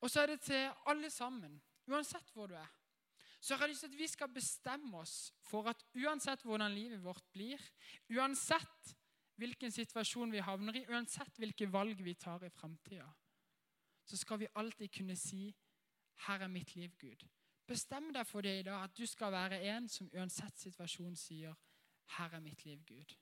Og 0.00 0.10
så 0.10 0.22
er 0.22 0.32
det 0.32 0.40
til 0.46 0.70
alle 0.86 1.10
sammen, 1.10 1.60
uansett 1.90 2.30
hvor 2.32 2.48
du 2.48 2.54
er. 2.54 2.70
Så 3.40 3.54
har 3.54 3.66
jeg 3.66 3.74
lyst 3.74 3.84
til 3.84 3.92
at 3.92 3.98
vi 3.98 4.08
skal 4.10 4.32
bestemme 4.34 4.98
oss 4.98 5.32
for 5.46 5.68
at 5.70 5.84
uansett 5.94 6.42
hvordan 6.42 6.74
livet 6.74 7.02
vårt 7.04 7.26
blir, 7.34 7.62
uansett 8.10 8.94
hvilken 9.38 9.70
situasjon 9.70 10.32
vi 10.34 10.42
havner 10.42 10.80
i, 10.80 10.86
uansett 10.90 11.38
hvilke 11.38 11.68
valg 11.70 12.00
vi 12.02 12.16
tar 12.18 12.42
i 12.46 12.50
framtida, 12.50 13.06
så 14.04 14.16
skal 14.18 14.40
vi 14.40 14.52
alltid 14.54 14.90
kunne 14.90 15.16
si 15.16 15.54
'Her 16.26 16.42
er 16.42 16.48
mitt 16.48 16.74
liv, 16.74 16.90
Gud'. 16.98 17.28
Bestem 17.68 18.12
deg 18.14 18.24
for 18.26 18.40
det 18.40 18.54
i 18.58 18.62
dag, 18.64 18.84
at 18.84 18.96
du 18.96 19.04
skal 19.06 19.32
være 19.32 19.60
en 19.74 19.88
som 19.92 20.08
uansett 20.16 20.60
situasjon 20.60 21.16
sier 21.16 21.54
'Her 22.16 22.34
er 22.34 22.40
mitt 22.40 22.64
liv, 22.64 22.78
Gud'. 22.88 23.16